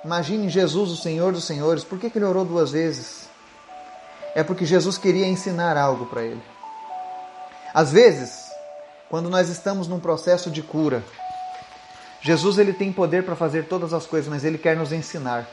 imagine 0.04 0.50
Jesus, 0.50 0.92
o 0.92 0.98
Senhor 0.98 1.32
dos 1.32 1.46
Senhores, 1.46 1.86
por 1.86 1.98
que, 1.98 2.10
que 2.10 2.18
ele 2.18 2.26
orou 2.26 2.44
duas 2.44 2.72
vezes? 2.72 3.30
É 4.36 4.44
porque 4.44 4.66
Jesus 4.66 4.98
queria 4.98 5.26
ensinar 5.26 5.78
algo 5.78 6.06
para 6.08 6.24
ele. 6.24 6.55
Às 7.76 7.92
vezes, 7.92 8.50
quando 9.10 9.30
nós 9.30 9.50
estamos 9.50 9.86
num 9.86 10.00
processo 10.00 10.50
de 10.50 10.62
cura, 10.62 11.04
Jesus 12.22 12.58
ele 12.58 12.72
tem 12.72 12.90
poder 12.90 13.26
para 13.26 13.36
fazer 13.36 13.68
todas 13.68 13.94
as 13.94 14.08
coisas, 14.08 14.30
mas 14.30 14.46
ele 14.46 14.58
quer 14.58 14.78
nos 14.78 14.94
ensinar. 14.94 15.46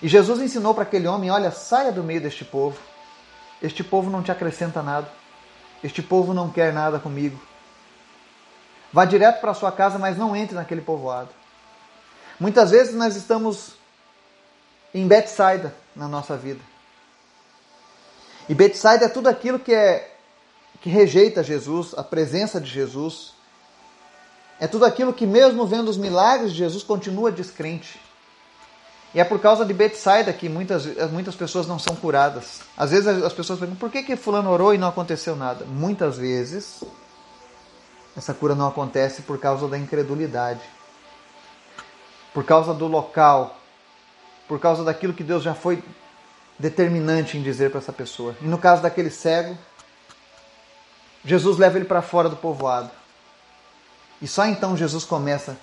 E 0.00 0.08
Jesus 0.08 0.40
ensinou 0.40 0.72
para 0.72 0.84
aquele 0.84 1.06
homem: 1.06 1.30
olha, 1.30 1.50
saia 1.50 1.92
do 1.92 2.02
meio 2.02 2.18
deste 2.18 2.46
povo. 2.46 2.78
Este 3.62 3.84
povo 3.84 4.08
não 4.08 4.22
te 4.22 4.32
acrescenta 4.32 4.82
nada. 4.82 5.06
Este 5.82 6.02
povo 6.02 6.32
não 6.32 6.48
quer 6.48 6.72
nada 6.72 6.98
comigo. 6.98 7.38
Vá 8.90 9.04
direto 9.04 9.42
para 9.42 9.52
sua 9.52 9.70
casa, 9.70 9.98
mas 9.98 10.16
não 10.16 10.34
entre 10.34 10.54
naquele 10.54 10.80
povoado. 10.80 11.28
Muitas 12.40 12.70
vezes 12.70 12.94
nós 12.94 13.16
estamos 13.16 13.74
em 14.94 15.06
Betsaida 15.06 15.74
na 15.94 16.08
nossa 16.08 16.38
vida. 16.38 16.60
E 18.48 18.54
Betsaida 18.54 19.04
é 19.04 19.08
tudo 19.10 19.28
aquilo 19.28 19.58
que 19.58 19.74
é 19.74 20.13
que 20.84 20.90
rejeita 20.90 21.42
Jesus, 21.42 21.94
a 21.96 22.02
presença 22.02 22.60
de 22.60 22.70
Jesus, 22.70 23.32
é 24.60 24.66
tudo 24.66 24.84
aquilo 24.84 25.14
que, 25.14 25.26
mesmo 25.26 25.66
vendo 25.66 25.88
os 25.88 25.96
milagres 25.96 26.52
de 26.52 26.58
Jesus, 26.58 26.82
continua 26.82 27.32
descrente. 27.32 27.98
E 29.14 29.18
é 29.18 29.24
por 29.24 29.40
causa 29.40 29.64
de 29.64 29.72
Betsaida 29.72 30.30
que 30.30 30.46
muitas, 30.46 30.84
muitas 31.10 31.34
pessoas 31.34 31.66
não 31.66 31.78
são 31.78 31.96
curadas. 31.96 32.60
Às 32.76 32.90
vezes 32.90 33.06
as 33.06 33.32
pessoas 33.32 33.58
perguntam, 33.58 33.80
por 33.80 33.90
que, 33.90 34.02
que 34.02 34.14
fulano 34.14 34.50
orou 34.50 34.74
e 34.74 34.78
não 34.78 34.88
aconteceu 34.88 35.34
nada? 35.34 35.64
Muitas 35.64 36.18
vezes 36.18 36.84
essa 38.14 38.34
cura 38.34 38.54
não 38.54 38.68
acontece 38.68 39.22
por 39.22 39.38
causa 39.38 39.66
da 39.66 39.78
incredulidade. 39.78 40.60
Por 42.34 42.44
causa 42.44 42.74
do 42.74 42.86
local. 42.86 43.58
Por 44.46 44.60
causa 44.60 44.84
daquilo 44.84 45.14
que 45.14 45.24
Deus 45.24 45.42
já 45.42 45.54
foi 45.54 45.82
determinante 46.58 47.38
em 47.38 47.42
dizer 47.42 47.70
para 47.70 47.78
essa 47.78 47.90
pessoa. 47.90 48.36
E 48.42 48.44
no 48.44 48.58
caso 48.58 48.82
daquele 48.82 49.08
cego, 49.08 49.56
Jesus 51.24 51.56
leva 51.56 51.78
ele 51.78 51.86
para 51.86 52.02
fora 52.02 52.28
do 52.28 52.36
povoado. 52.36 52.90
E 54.20 54.28
só 54.28 54.44
então 54.46 54.76
Jesus 54.76 55.04
começa 55.04 55.56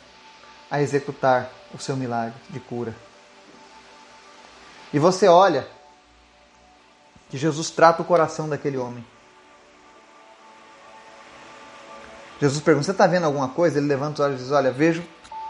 a 0.69 0.81
executar 0.81 1.49
o 1.73 1.77
seu 1.77 1.95
milagre 1.95 2.33
de 2.49 2.59
cura. 2.59 2.95
E 4.93 4.99
você 4.99 5.27
olha 5.27 5.67
que 7.29 7.37
Jesus 7.37 7.69
trata 7.69 8.01
o 8.01 8.05
coração 8.05 8.49
daquele 8.49 8.77
homem. 8.77 9.05
Jesus 12.39 12.61
pergunta: 12.61 12.85
Você 12.85 12.91
está 12.91 13.07
vendo 13.07 13.25
alguma 13.25 13.49
coisa? 13.49 13.77
Ele 13.77 13.87
levanta 13.87 14.13
os 14.15 14.19
olhos 14.19 14.41
e 14.41 14.43
diz: 14.43 14.51
Olha, 14.51 14.71
vejo 14.71 15.03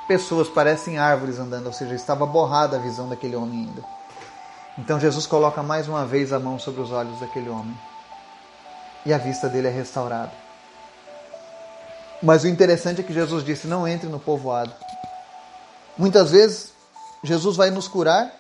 pessoas, 0.08 0.48
parecem 0.48 1.00
árvores 1.00 1.40
andando. 1.40 1.68
Ou 1.68 1.74
seja, 1.74 1.96
estava 1.96 2.26
borrada 2.26 2.78
a 2.78 2.80
visão 2.80 3.10
daquele 3.10 3.36
homem 3.36 3.68
ainda. 3.68 3.84
Então 4.78 5.00
Jesus 5.00 5.26
coloca 5.26 5.64
mais 5.64 5.88
uma 5.88 6.06
vez 6.06 6.32
a 6.32 6.40
mão 6.40 6.60
sobre 6.60 6.82
os 6.82 6.92
olhos 6.92 7.20
daquele 7.20 7.50
homem. 7.50 7.78
E 9.06 9.14
a 9.14 9.18
vista 9.18 9.50
dele 9.50 9.68
é 9.68 9.72
restaurada. 9.72 10.32
Mas 12.22 12.44
o 12.44 12.48
interessante 12.48 13.02
é 13.02 13.04
que 13.04 13.14
Jesus 13.14 13.44
disse: 13.44 13.68
não 13.68 13.88
entre 13.88 14.08
no 14.08 14.20
povoado. 14.20 14.72
Muitas 15.98 16.32
vezes, 16.32 16.72
Jesus 17.24 17.58
vai 17.58 17.70
nos 17.72 17.88
curar, 17.88 18.32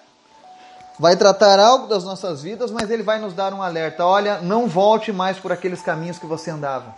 vai 0.99 1.15
tratar 1.15 1.59
algo 1.59 1.87
das 1.87 2.03
nossas 2.03 2.41
vidas, 2.41 2.71
mas 2.71 2.89
ele 2.89 3.03
vai 3.03 3.19
nos 3.19 3.33
dar 3.33 3.53
um 3.53 3.61
alerta: 3.61 4.05
olha, 4.05 4.39
não 4.41 4.67
volte 4.67 5.11
mais 5.11 5.37
por 5.37 5.51
aqueles 5.51 5.81
caminhos 5.81 6.19
que 6.19 6.25
você 6.25 6.51
andava. 6.51 6.93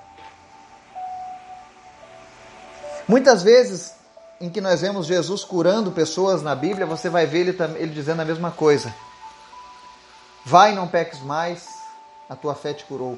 Muitas 3.07 3.43
vezes, 3.43 3.95
em 4.39 4.49
que 4.49 4.61
nós 4.61 4.81
vemos 4.81 5.05
Jesus 5.05 5.43
curando 5.43 5.91
pessoas 5.91 6.41
na 6.41 6.55
Bíblia, 6.55 6.85
você 6.85 7.09
vai 7.09 7.25
ver 7.25 7.47
ele, 7.47 7.57
ele 7.77 7.93
dizendo 7.93 8.21
a 8.21 8.25
mesma 8.25 8.51
coisa: 8.51 8.93
vai, 10.45 10.73
não 10.75 10.87
peques 10.87 11.21
mais, 11.21 11.65
a 12.29 12.35
tua 12.35 12.55
fé 12.55 12.73
te 12.73 12.83
curou. 12.83 13.17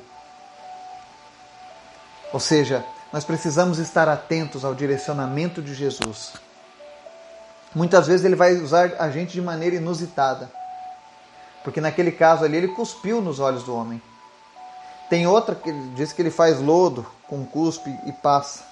Ou 2.35 2.39
seja, 2.41 2.83
nós 3.13 3.23
precisamos 3.23 3.79
estar 3.79 4.09
atentos 4.09 4.65
ao 4.65 4.75
direcionamento 4.75 5.61
de 5.61 5.73
Jesus. 5.73 6.33
Muitas 7.73 8.07
vezes 8.07 8.25
ele 8.25 8.35
vai 8.35 8.55
usar 8.55 8.91
a 8.99 9.09
gente 9.09 9.31
de 9.31 9.41
maneira 9.41 9.77
inusitada. 9.77 10.51
Porque 11.63 11.79
naquele 11.79 12.11
caso 12.11 12.43
ali 12.43 12.57
ele 12.57 12.67
cuspiu 12.67 13.21
nos 13.21 13.39
olhos 13.39 13.63
do 13.63 13.73
homem. 13.73 14.01
Tem 15.09 15.25
outra 15.25 15.55
que 15.55 15.71
diz 15.95 16.11
que 16.11 16.21
ele 16.21 16.29
faz 16.29 16.59
lodo 16.59 17.05
com 17.25 17.45
cuspe 17.45 17.89
e 18.05 18.11
passa. 18.11 18.65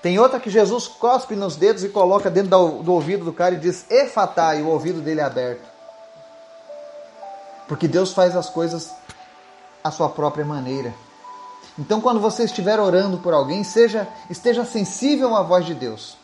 Tem 0.00 0.18
outra 0.18 0.40
que 0.40 0.48
Jesus 0.48 0.88
cospe 0.88 1.36
nos 1.36 1.54
dedos 1.54 1.84
e 1.84 1.90
coloca 1.90 2.30
dentro 2.30 2.82
do, 2.82 2.94
ouvido 2.94 3.26
do 3.26 3.32
cara 3.34 3.56
e 3.56 3.58
diz 3.58 3.84
efatá 3.90 4.54
e 4.54 4.62
o 4.62 4.68
ouvido 4.68 5.02
dele 5.02 5.20
é 5.20 5.24
aberto. 5.24 5.68
Porque 7.68 7.86
Deus 7.86 8.14
faz 8.14 8.34
as 8.34 8.48
coisas 8.48 8.90
à 9.84 9.90
sua 9.90 10.08
própria 10.08 10.46
maneira. 10.46 10.94
Então, 11.78 12.00
quando 12.00 12.20
você 12.20 12.44
estiver 12.44 12.80
orando 12.80 13.18
por 13.18 13.34
alguém, 13.34 13.62
seja 13.62 14.08
esteja 14.30 14.64
sensível 14.64 15.34
à 15.36 15.42
voz 15.42 15.66
de 15.66 15.74
Deus. 15.74 16.16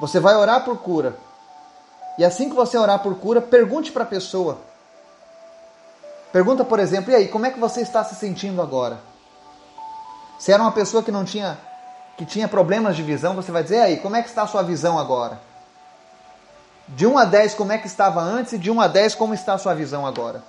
Você 0.00 0.20
vai 0.20 0.36
orar 0.36 0.64
por 0.64 0.76
cura. 0.78 1.16
E 2.18 2.24
assim 2.24 2.48
que 2.48 2.54
você 2.54 2.76
orar 2.76 2.98
por 2.98 3.14
cura, 3.16 3.40
pergunte 3.40 3.90
para 3.90 4.02
a 4.02 4.06
pessoa. 4.06 4.58
Pergunta, 6.32 6.64
por 6.64 6.78
exemplo, 6.78 7.10
e 7.10 7.14
aí, 7.14 7.28
como 7.28 7.46
é 7.46 7.50
que 7.50 7.58
você 7.58 7.80
está 7.80 8.04
se 8.04 8.14
sentindo 8.14 8.60
agora? 8.60 8.98
Se 10.38 10.52
era 10.52 10.62
uma 10.62 10.72
pessoa 10.72 11.02
que 11.02 11.10
não 11.10 11.24
tinha 11.24 11.58
que 12.16 12.24
tinha 12.24 12.48
problemas 12.48 12.96
de 12.96 13.02
visão, 13.02 13.34
você 13.34 13.52
vai 13.52 13.62
dizer, 13.62 13.76
e 13.76 13.80
aí, 13.80 13.96
como 13.98 14.16
é 14.16 14.22
que 14.22 14.28
está 14.28 14.42
a 14.42 14.46
sua 14.46 14.62
visão 14.62 14.98
agora? 14.98 15.38
De 16.88 17.06
1 17.06 17.18
a 17.18 17.24
10, 17.26 17.54
como 17.54 17.72
é 17.72 17.78
que 17.78 17.86
estava 17.86 18.22
antes? 18.22 18.54
E 18.54 18.58
de 18.58 18.70
1 18.70 18.80
a 18.80 18.88
10, 18.88 19.14
como 19.14 19.34
está 19.34 19.52
a 19.52 19.58
sua 19.58 19.74
visão 19.74 20.06
agora? 20.06 20.42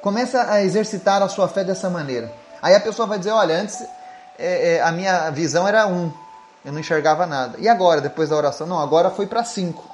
Começa 0.00 0.50
a 0.50 0.62
exercitar 0.62 1.22
a 1.22 1.28
sua 1.28 1.48
fé 1.48 1.64
dessa 1.64 1.90
maneira. 1.90 2.32
Aí 2.62 2.74
a 2.74 2.80
pessoa 2.80 3.06
vai 3.08 3.18
dizer: 3.18 3.32
olha, 3.32 3.60
antes 3.60 3.82
é, 4.38 4.76
é, 4.76 4.82
a 4.82 4.92
minha 4.92 5.28
visão 5.30 5.66
era 5.66 5.86
um, 5.86 6.12
eu 6.64 6.72
não 6.72 6.78
enxergava 6.80 7.26
nada. 7.26 7.58
E 7.58 7.68
agora, 7.68 8.00
depois 8.00 8.28
da 8.30 8.36
oração? 8.36 8.66
Não, 8.66 8.78
agora 8.78 9.10
foi 9.10 9.26
para 9.26 9.42
cinco. 9.42 9.84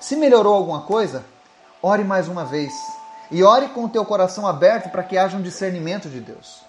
Se 0.00 0.16
melhorou 0.16 0.54
alguma 0.54 0.82
coisa, 0.82 1.24
ore 1.80 2.02
mais 2.02 2.28
uma 2.28 2.44
vez. 2.44 2.72
E 3.30 3.42
ore 3.42 3.68
com 3.68 3.84
o 3.84 3.88
teu 3.88 4.04
coração 4.04 4.46
aberto 4.46 4.90
para 4.90 5.02
que 5.02 5.16
haja 5.16 5.36
um 5.36 5.42
discernimento 5.42 6.08
de 6.08 6.20
Deus. 6.20 6.62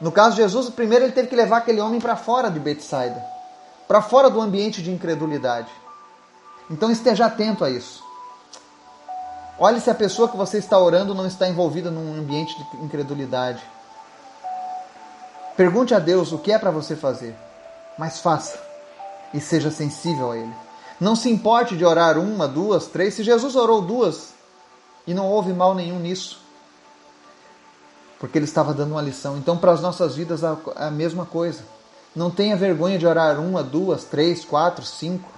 No 0.00 0.10
caso 0.10 0.36
de 0.36 0.42
Jesus, 0.42 0.68
primeiro 0.70 1.04
ele 1.04 1.12
teve 1.12 1.28
que 1.28 1.36
levar 1.36 1.58
aquele 1.58 1.80
homem 1.80 2.00
para 2.00 2.16
fora 2.16 2.50
de 2.50 2.58
Betsaida, 2.58 3.22
para 3.86 4.02
fora 4.02 4.28
do 4.28 4.40
ambiente 4.40 4.82
de 4.82 4.90
incredulidade. 4.90 5.70
Então 6.70 6.90
esteja 6.90 7.26
atento 7.26 7.64
a 7.64 7.70
isso. 7.70 8.02
Olhe 9.58 9.80
se 9.80 9.90
a 9.90 9.94
pessoa 9.94 10.28
que 10.28 10.36
você 10.36 10.58
está 10.58 10.78
orando 10.78 11.14
não 11.14 11.26
está 11.26 11.48
envolvida 11.48 11.90
num 11.90 12.18
ambiente 12.18 12.54
de 12.54 12.84
incredulidade. 12.84 13.62
Pergunte 15.56 15.94
a 15.94 15.98
Deus 15.98 16.32
o 16.32 16.38
que 16.38 16.52
é 16.52 16.58
para 16.58 16.70
você 16.70 16.94
fazer, 16.94 17.34
mas 17.98 18.20
faça 18.20 18.60
e 19.32 19.40
seja 19.40 19.70
sensível 19.70 20.32
a 20.32 20.36
Ele. 20.36 20.52
Não 21.00 21.16
se 21.16 21.30
importe 21.30 21.76
de 21.76 21.84
orar 21.84 22.18
uma, 22.18 22.46
duas, 22.46 22.86
três. 22.86 23.14
Se 23.14 23.22
Jesus 23.22 23.56
orou 23.56 23.80
duas 23.80 24.34
e 25.06 25.14
não 25.14 25.26
houve 25.26 25.52
mal 25.52 25.74
nenhum 25.74 25.98
nisso, 25.98 26.40
porque 28.18 28.38
Ele 28.38 28.44
estava 28.44 28.74
dando 28.74 28.92
uma 28.92 29.02
lição. 29.02 29.36
Então, 29.36 29.56
para 29.56 29.72
as 29.72 29.80
nossas 29.80 30.14
vidas, 30.14 30.42
a 30.44 30.90
mesma 30.90 31.24
coisa. 31.24 31.62
Não 32.14 32.30
tenha 32.30 32.56
vergonha 32.56 32.98
de 32.98 33.06
orar 33.06 33.38
uma, 33.38 33.62
duas, 33.62 34.04
três, 34.04 34.42
quatro, 34.44 34.84
cinco. 34.84 35.30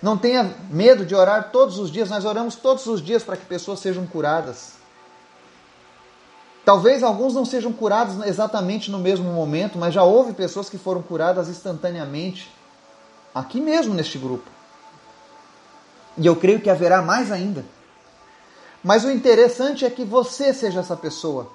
Não 0.00 0.16
tenha 0.16 0.54
medo 0.70 1.04
de 1.04 1.14
orar 1.14 1.50
todos 1.50 1.78
os 1.78 1.90
dias. 1.90 2.08
Nós 2.08 2.24
oramos 2.24 2.56
todos 2.56 2.86
os 2.86 3.02
dias 3.02 3.22
para 3.22 3.36
que 3.36 3.44
pessoas 3.44 3.80
sejam 3.80 4.06
curadas. 4.06 4.81
Talvez 6.64 7.02
alguns 7.02 7.34
não 7.34 7.44
sejam 7.44 7.72
curados 7.72 8.24
exatamente 8.26 8.90
no 8.90 8.98
mesmo 8.98 9.32
momento, 9.32 9.78
mas 9.78 9.94
já 9.94 10.04
houve 10.04 10.32
pessoas 10.32 10.70
que 10.70 10.78
foram 10.78 11.02
curadas 11.02 11.48
instantaneamente, 11.48 12.50
aqui 13.34 13.60
mesmo 13.60 13.94
neste 13.94 14.18
grupo. 14.18 14.48
E 16.16 16.26
eu 16.26 16.36
creio 16.36 16.60
que 16.60 16.70
haverá 16.70 17.02
mais 17.02 17.32
ainda. 17.32 17.64
Mas 18.82 19.04
o 19.04 19.10
interessante 19.10 19.84
é 19.84 19.90
que 19.90 20.04
você 20.04 20.52
seja 20.52 20.80
essa 20.80 20.96
pessoa 20.96 21.48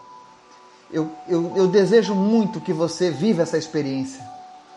eu, 0.91 1.11
eu, 1.27 1.53
eu 1.55 1.67
desejo 1.67 2.15
muito 2.15 2.61
que 2.61 2.71
você 2.71 3.11
viva 3.11 3.41
essa 3.41 3.57
experiência 3.57 4.25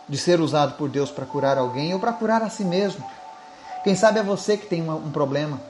de 0.08 0.18
ser 0.18 0.40
usado 0.40 0.76
por 0.76 0.88
Deus 0.88 1.10
para 1.10 1.24
curar 1.24 1.56
alguém 1.56 1.94
ou 1.94 2.00
para 2.00 2.12
curar 2.12 2.42
a 2.42 2.50
si 2.50 2.64
mesmo. 2.64 3.04
Quem 3.84 3.94
sabe 3.94 4.18
é 4.18 4.22
você 4.22 4.56
que 4.56 4.66
tem 4.66 4.88
um 4.88 5.10
problema. 5.10 5.60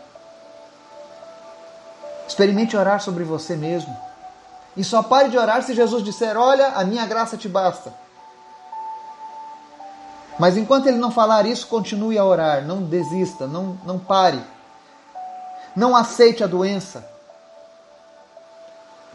Experimente 2.26 2.76
orar 2.76 3.00
sobre 3.00 3.22
você 3.22 3.54
mesmo. 3.54 3.94
E 4.80 4.84
só 4.84 5.02
pare 5.02 5.28
de 5.28 5.36
orar 5.36 5.62
se 5.62 5.74
Jesus 5.74 6.02
disser: 6.02 6.38
Olha, 6.38 6.68
a 6.68 6.82
minha 6.84 7.04
graça 7.04 7.36
te 7.36 7.46
basta. 7.46 7.92
Mas 10.38 10.56
enquanto 10.56 10.86
ele 10.86 10.96
não 10.96 11.10
falar 11.10 11.44
isso, 11.44 11.66
continue 11.66 12.16
a 12.16 12.24
orar. 12.24 12.64
Não 12.64 12.80
desista, 12.80 13.46
não, 13.46 13.78
não 13.84 13.98
pare. 13.98 14.42
Não 15.76 15.94
aceite 15.94 16.42
a 16.42 16.46
doença. 16.46 17.06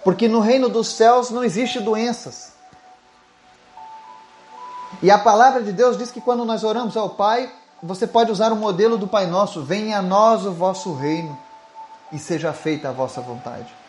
Porque 0.03 0.27
no 0.27 0.39
reino 0.39 0.69
dos 0.69 0.89
céus 0.89 1.31
não 1.31 1.43
existe 1.43 1.79
doenças. 1.79 2.53
E 5.01 5.09
a 5.09 5.17
palavra 5.17 5.63
de 5.63 5.71
Deus 5.71 5.97
diz 5.97 6.11
que 6.11 6.21
quando 6.21 6.45
nós 6.45 6.63
oramos 6.63 6.95
ao 6.95 7.09
Pai, 7.09 7.51
você 7.81 8.05
pode 8.05 8.31
usar 8.31 8.53
o 8.53 8.55
modelo 8.55 8.99
do 8.99 9.07
Pai 9.07 9.25
Nosso: 9.25 9.63
venha 9.63 9.97
a 9.97 10.01
nós 10.03 10.45
o 10.45 10.51
vosso 10.51 10.93
reino 10.93 11.35
e 12.11 12.19
seja 12.19 12.53
feita 12.53 12.89
a 12.89 12.91
vossa 12.91 13.19
vontade. 13.19 13.84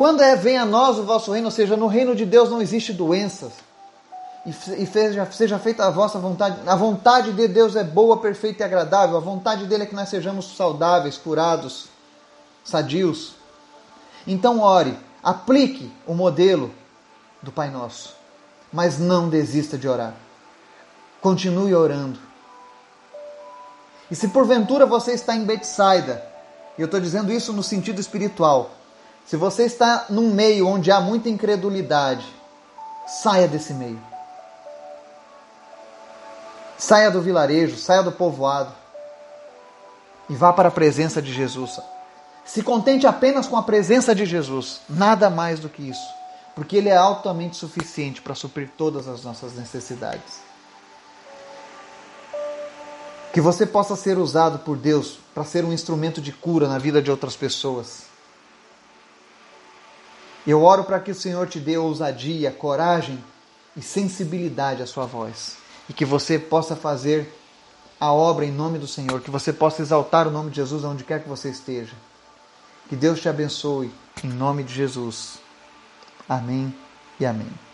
Quando 0.00 0.22
é 0.22 0.34
venha 0.34 0.62
a 0.62 0.64
nós 0.64 0.98
o 0.98 1.02
vosso 1.02 1.30
reino, 1.30 1.48
ou 1.48 1.50
seja, 1.50 1.76
no 1.76 1.86
reino 1.86 2.16
de 2.16 2.24
Deus 2.24 2.48
não 2.48 2.62
existe 2.62 2.90
doenças. 2.90 3.52
E 4.46 4.86
seja, 4.86 5.30
seja 5.30 5.58
feita 5.58 5.84
a 5.84 5.90
vossa 5.90 6.18
vontade. 6.18 6.56
A 6.66 6.74
vontade 6.74 7.34
de 7.34 7.46
Deus 7.46 7.76
é 7.76 7.84
boa, 7.84 8.16
perfeita 8.16 8.62
e 8.62 8.64
agradável. 8.64 9.18
A 9.18 9.20
vontade 9.20 9.66
dele 9.66 9.82
é 9.82 9.86
que 9.86 9.94
nós 9.94 10.08
sejamos 10.08 10.56
saudáveis, 10.56 11.18
curados, 11.18 11.88
sadios. 12.64 13.34
Então 14.26 14.60
ore, 14.60 14.98
aplique 15.22 15.92
o 16.06 16.14
modelo 16.14 16.70
do 17.42 17.52
Pai 17.52 17.68
Nosso. 17.68 18.14
Mas 18.72 18.98
não 18.98 19.28
desista 19.28 19.76
de 19.76 19.86
orar. 19.86 20.14
Continue 21.20 21.74
orando. 21.74 22.18
E 24.10 24.16
se 24.16 24.28
porventura 24.28 24.86
você 24.86 25.12
está 25.12 25.36
em 25.36 25.44
Betsaida, 25.44 26.24
e 26.78 26.80
eu 26.80 26.86
estou 26.86 27.00
dizendo 27.00 27.30
isso 27.30 27.52
no 27.52 27.62
sentido 27.62 28.00
espiritual, 28.00 28.79
se 29.30 29.36
você 29.36 29.62
está 29.62 30.06
num 30.10 30.34
meio 30.34 30.66
onde 30.66 30.90
há 30.90 31.00
muita 31.00 31.28
incredulidade, 31.28 32.26
saia 33.06 33.46
desse 33.46 33.72
meio. 33.72 34.02
Saia 36.76 37.12
do 37.12 37.22
vilarejo, 37.22 37.76
saia 37.76 38.02
do 38.02 38.10
povoado 38.10 38.74
e 40.28 40.34
vá 40.34 40.52
para 40.52 40.66
a 40.66 40.72
presença 40.72 41.22
de 41.22 41.32
Jesus. 41.32 41.78
Se 42.44 42.60
contente 42.60 43.06
apenas 43.06 43.46
com 43.46 43.56
a 43.56 43.62
presença 43.62 44.16
de 44.16 44.26
Jesus, 44.26 44.80
nada 44.88 45.30
mais 45.30 45.60
do 45.60 45.68
que 45.68 45.88
isso, 45.88 46.08
porque 46.56 46.76
Ele 46.76 46.88
é 46.88 46.96
altamente 46.96 47.56
suficiente 47.56 48.20
para 48.20 48.34
suprir 48.34 48.68
todas 48.76 49.06
as 49.06 49.22
nossas 49.22 49.54
necessidades. 49.54 50.40
Que 53.32 53.40
você 53.40 53.64
possa 53.64 53.94
ser 53.94 54.18
usado 54.18 54.58
por 54.58 54.76
Deus 54.76 55.20
para 55.32 55.44
ser 55.44 55.64
um 55.64 55.72
instrumento 55.72 56.20
de 56.20 56.32
cura 56.32 56.66
na 56.66 56.78
vida 56.78 57.00
de 57.00 57.12
outras 57.12 57.36
pessoas. 57.36 58.09
Eu 60.50 60.64
oro 60.64 60.82
para 60.82 60.98
que 60.98 61.12
o 61.12 61.14
Senhor 61.14 61.46
te 61.46 61.60
dê 61.60 61.78
ousadia, 61.78 62.50
coragem 62.50 63.22
e 63.76 63.80
sensibilidade 63.80 64.82
à 64.82 64.86
sua 64.86 65.06
voz. 65.06 65.56
E 65.88 65.92
que 65.92 66.04
você 66.04 66.40
possa 66.40 66.74
fazer 66.74 67.32
a 68.00 68.12
obra 68.12 68.44
em 68.44 68.50
nome 68.50 68.76
do 68.76 68.88
Senhor, 68.88 69.20
que 69.20 69.30
você 69.30 69.52
possa 69.52 69.80
exaltar 69.80 70.26
o 70.26 70.30
nome 70.32 70.50
de 70.50 70.56
Jesus 70.56 70.82
onde 70.82 71.04
quer 71.04 71.22
que 71.22 71.28
você 71.28 71.50
esteja. 71.50 71.94
Que 72.88 72.96
Deus 72.96 73.20
te 73.20 73.28
abençoe 73.28 73.92
em 74.24 74.28
nome 74.28 74.64
de 74.64 74.74
Jesus. 74.74 75.38
Amém 76.28 76.74
e 77.20 77.24
amém. 77.24 77.69